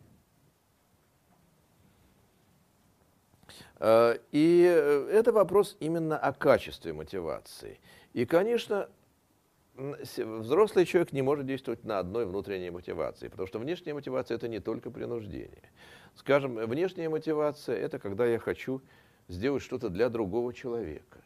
[3.79, 7.79] Э, и это вопрос именно о качестве мотивации.
[8.13, 8.89] И, конечно,
[9.77, 14.61] взрослый человек не может действовать на одной внутренней мотивации, потому что внешняя мотивация– это не
[14.61, 15.71] только принуждение.
[16.15, 18.83] Скажем, внешняя мотивация– это когда я хочу
[19.29, 21.19] сделать что-то для другого человека.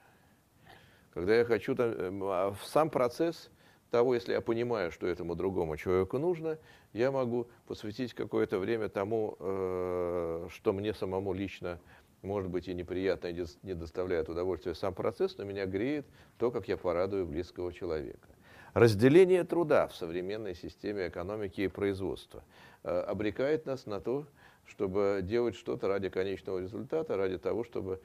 [1.13, 3.51] Когда я хочу, там, эм, а сам процесс
[3.91, 6.59] того, если я понимаю, что этому другому человеку нужно,
[6.93, 11.81] я могу посвятить какое-то время тому, э, что мне самому лично
[12.23, 16.07] может быть и неприятно, и не доставляет удовольствия сам процесс, но меня греет
[16.39, 18.29] то, как я порадую близкого человека.
[18.75, 22.43] Разделение труда в современной системе экономики и производства
[22.85, 24.27] э, обрекает нас на то,
[24.67, 28.01] чтобы делать что-то ради конечного результата, ради того, чтобы,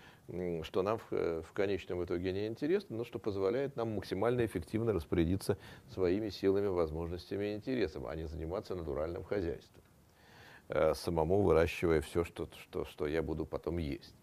[0.63, 5.57] что нам в, в конечном итоге не интересно, но что позволяет нам максимально эффективно распорядиться
[5.93, 9.83] своими силами, возможностями и интересом, а не заниматься натуральным хозяйством,
[10.69, 14.15] э, самому выращивая все, что, что, что я буду потом есть.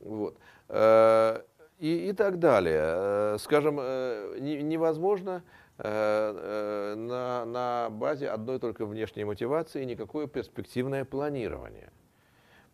[0.00, 0.36] Вот.
[0.68, 1.42] Э,
[1.78, 3.38] и, и так далее.
[3.38, 11.90] Скажем, невозможно Э, э, на, на базе одной только внешней мотивации и никакое перспективное планирование.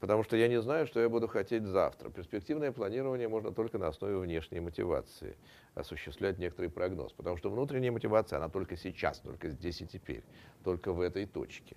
[0.01, 2.09] Потому что я не знаю, что я буду хотеть завтра.
[2.09, 5.37] Перспективное планирование можно только на основе внешней мотивации
[5.75, 7.13] осуществлять некоторый прогноз.
[7.13, 10.25] Потому что внутренняя мотивация, она только сейчас, только здесь и теперь,
[10.65, 11.77] только в этой точке.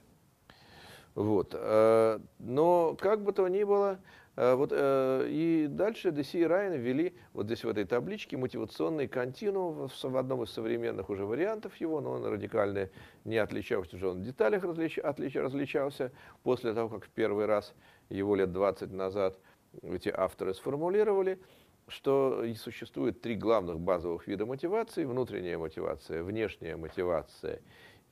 [1.15, 1.53] Вот.
[1.53, 6.73] Э, но как бы то ни было, Э, вот, э, и дальше Деси и Райан
[6.73, 12.01] ввели вот здесь в этой табличке мотивационный континуум в одном из современных уже вариантов его,
[12.01, 12.89] но он радикально
[13.25, 16.11] не отличался, уже он в деталях различ, отлич, различался
[16.41, 17.75] после того, как в первый раз
[18.09, 19.37] его лет 20 назад
[19.83, 21.39] эти авторы сформулировали,
[21.87, 25.05] что существует три главных базовых вида мотивации.
[25.05, 27.61] Внутренняя мотивация, внешняя мотивация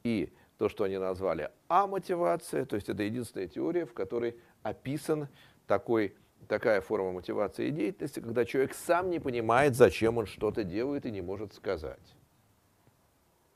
[0.03, 5.27] и то, что они назвали а-мотивация, то есть это единственная теория, в которой описан
[5.67, 6.15] такой,
[6.47, 11.11] такая форма мотивации и деятельности, когда человек сам не понимает, зачем он что-то делает и
[11.11, 12.15] не может сказать.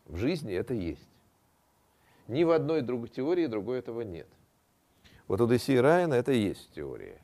[0.05, 1.09] В жизни это есть.
[2.27, 4.27] Ни в одной другой теории другой этого нет.
[5.27, 7.21] Вот у Деси Райана это и есть теория.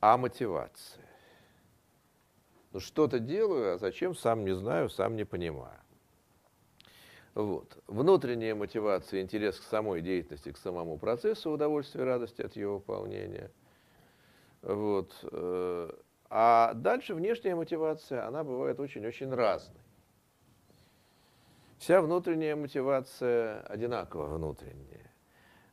[0.00, 1.04] А мотивация.
[2.72, 5.79] Ну что-то делаю, а зачем, сам не знаю, сам не понимаю.
[7.40, 7.82] Вот.
[7.86, 13.50] Внутренняя мотивация, интерес к самой деятельности, к самому процессу, удовольствие, радости от его выполнения.
[14.60, 15.12] Вот.
[15.32, 15.90] Э,
[16.28, 19.80] а дальше внешняя мотивация, она бывает очень-очень разной.
[21.78, 25.10] Вся внутренняя мотивация одинаково внутренняя.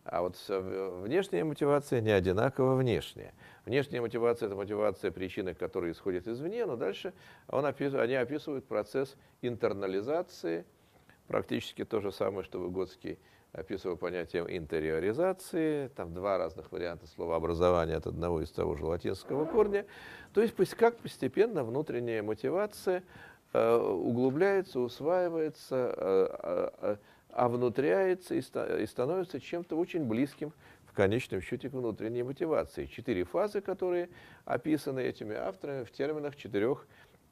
[0.06, 3.34] А вот внешняя мотивация не одинаково внешняя.
[3.66, 7.14] Внешняя мотивация– это мотивация причины, которые исходят извне, но дальше
[7.50, 10.66] он описывает, они описывают процесс интернализации–
[11.28, 13.20] Практически то же самое, что Выгодский
[13.52, 19.46] описывал понятием интериоризации, там два разных варианта слова образования от одного из того же латинского
[19.46, 19.86] корня.
[20.34, 23.04] То есть как постепенно внутренняя мотивация
[23.54, 26.96] э, углубляется, усваивается, э, э,
[27.32, 30.54] овнутряется и становится чем-то очень близким
[30.86, 32.86] в конечном счете к внутренней мотивации.
[32.86, 34.10] Четыре фазы, которые
[34.46, 36.88] описаны этими авторами в терминах четырех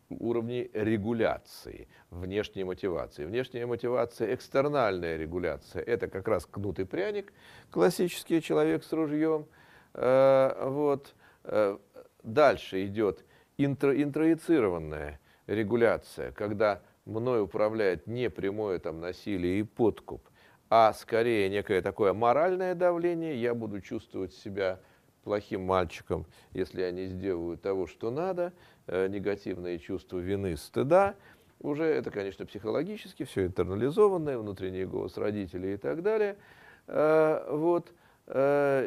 [0.09, 3.25] уровней регуляции, внешней мотивации.
[3.25, 7.33] Внешняя мотивация, экстернальная регуляция– это как раз кнут и пряник,
[7.71, 9.45] классический человек с ружьем.
[9.93, 11.15] Э, вот.
[11.43, 11.77] Э,
[12.23, 13.23] дальше идет
[13.57, 20.27] интро, интроицированная регуляция, когда мной управляет не прямое там, насилие и подкуп,
[20.69, 24.79] а скорее некое такое моральное давление, я буду чувствовать себя
[25.25, 28.53] плохим мальчиком, если я не сделаю того, что надо,
[28.87, 31.15] э, негативные чувства вины, стыда,
[31.59, 36.37] уже это, конечно, психологически, все интернализованное, внутренний голос родителей и так далее.
[36.87, 37.91] Э, вот.
[38.27, 38.83] Э,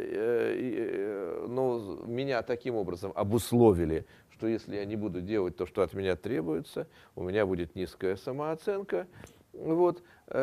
[1.49, 6.14] но меня таким образом обусловили, что если я не буду делать то, что от меня
[6.14, 6.86] требуется,
[7.16, 9.07] у меня будет низкая самооценка,
[9.53, 10.03] вот,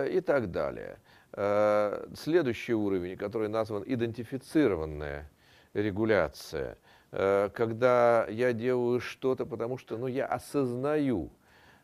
[0.09, 0.97] и так далее.
[2.15, 5.29] Следующий уровень, который назван идентифицированная
[5.75, 6.77] регуляция,
[7.11, 11.29] когда я делаю что-то, потому что ну, я осознаю,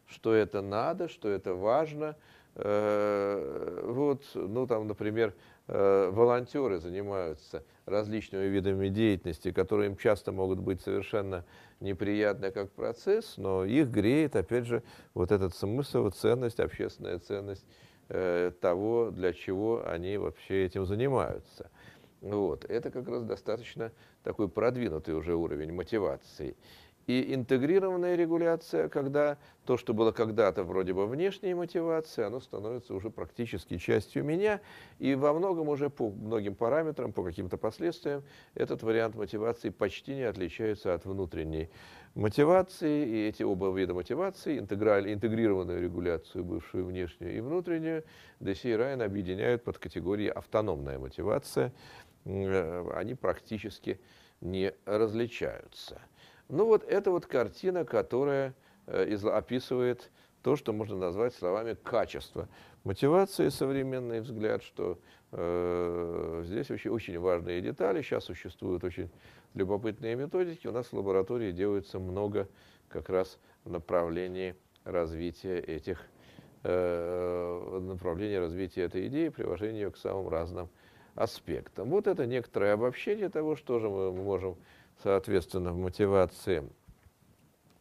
[0.08, 2.16] что это надо, что это важно.
[2.56, 5.34] Вот, ну там, например,
[5.74, 11.46] Э, волонтеры занимаются различными видами деятельности, которые им часто могут быть совершенно
[11.80, 14.84] неприятны как процесс, но их греет, опять же,
[15.14, 17.66] вот этот смысл, ценность, общественная ценность
[18.10, 21.70] э, того, для чего они вообще этим занимаются.
[22.22, 22.66] Вот.
[22.66, 23.92] Это как раз достаточно
[24.24, 26.56] такой продвинутый уже уровень мотивации.
[27.08, 33.10] И интегрированная регуляция, когда то, что было когда-то вроде бы внешней мотивацией, оно становится уже
[33.10, 34.62] практически частью меня.
[35.00, 40.24] И во многом уже по многим параметрам, по каким-то последствиям, этот вариант мотивации почти не
[40.24, 41.70] отличается от внутренней
[42.14, 43.08] мотивации.
[43.08, 48.04] И эти оба вида мотивации, интегрированную регуляцию, бывшую внешнюю и внутреннюю,
[48.40, 51.74] Деси и Райан объединяют под категорией автономная мотивация.
[52.26, 54.00] Э, они практически
[54.42, 56.02] не различаются.
[56.50, 58.54] Ну вот это вот картина, которая
[58.88, 60.12] э, описывает
[60.42, 62.50] то, что можно назвать словами качество.
[62.84, 65.00] Мотивация и современный взгляд, что
[65.32, 68.02] э, здесь очень, очень важные детали.
[68.02, 69.10] Сейчас существуют очень
[69.54, 70.68] любопытные методики.
[70.68, 72.48] У нас в лаборатории делается много
[72.90, 76.04] как раз в направлении развития этих
[76.64, 80.70] э, направлении развития этой идеи, приложения ее к самым разным
[81.16, 81.90] аспектам.
[81.90, 84.58] Вот это некоторое обобщение того, что же мы можем
[85.04, 86.68] соответственно, в мотивации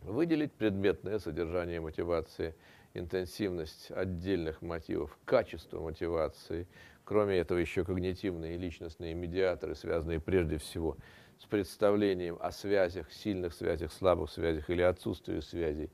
[0.02, 2.54] выделить предметное содержание мотивации,
[2.94, 6.66] интенсивность отдельных мотивов, качество мотивации.
[7.04, 10.96] Кроме этого, еще когнитивные и личностные медиаторы, связанные прежде всего
[11.38, 15.90] с представлением о связях, сильных связях, слабых связях или отсутствии связей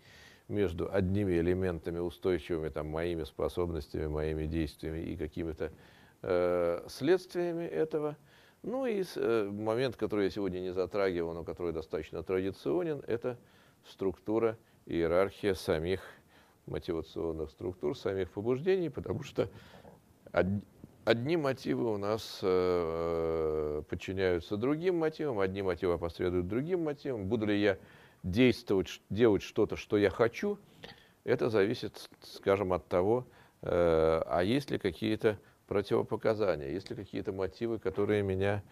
[0.49, 5.73] между одними элементами устойчивыми, там, моими способностями, моими действиями и какими-то
[6.23, 8.17] следствиями этого–
[8.67, 13.39] ну и э, момент, который я сегодня не затрагивал, но который достаточно традиционен, это
[13.89, 16.01] структура, иерархия самих
[16.67, 19.49] мотивационных структур, самих побуждений, потому что
[21.05, 27.29] одни, мотивы у нас э, подчиняются другим мотивам, одни мотивы последуют другим мотивам.
[27.29, 27.79] Буду ли я
[28.25, 30.59] действовать, делать что-то, что я хочу,
[31.23, 33.29] это зависит, скажем, от того,
[33.63, 33.69] э,
[34.27, 38.63] а есть ли какие-то противопоказания, есть ли какие-то мотивы, которые меня,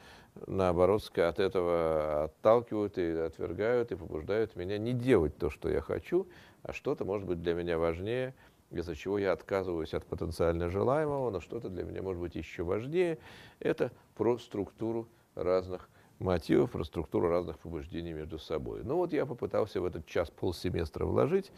[0.47, 6.27] наоборот, от этого отталкивают и отвергают, и побуждают меня не делать то, что я хочу,
[6.63, 8.35] а что-то может быть для меня важнее,
[8.71, 13.19] из-за чего я отказываюсь от потенциально желаемого, но что-то для меня может быть еще важнее.
[13.61, 15.89] Это про структуру разных
[16.19, 18.83] мотивов, про структуру разных побуждений между собой.
[18.85, 21.53] Ну вот я попытался в этот час полсеместра вложить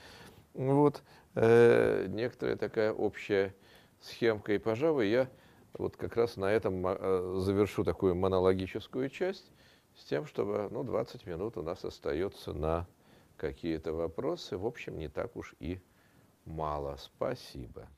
[0.57, 1.03] вот,
[1.35, 3.55] э, некоторая такая общая
[4.07, 4.53] схемка.
[4.55, 5.29] И, пожалуй, я
[5.75, 9.51] вот как раз на этом э, завершу такую монологическую часть
[9.97, 12.87] с тем, чтобы ну, 20 минут у нас остается на
[13.37, 14.57] какие-то вопросы.
[14.57, 15.81] В общем, не так уж и
[16.45, 16.97] мало.
[16.97, 17.89] Спасибо.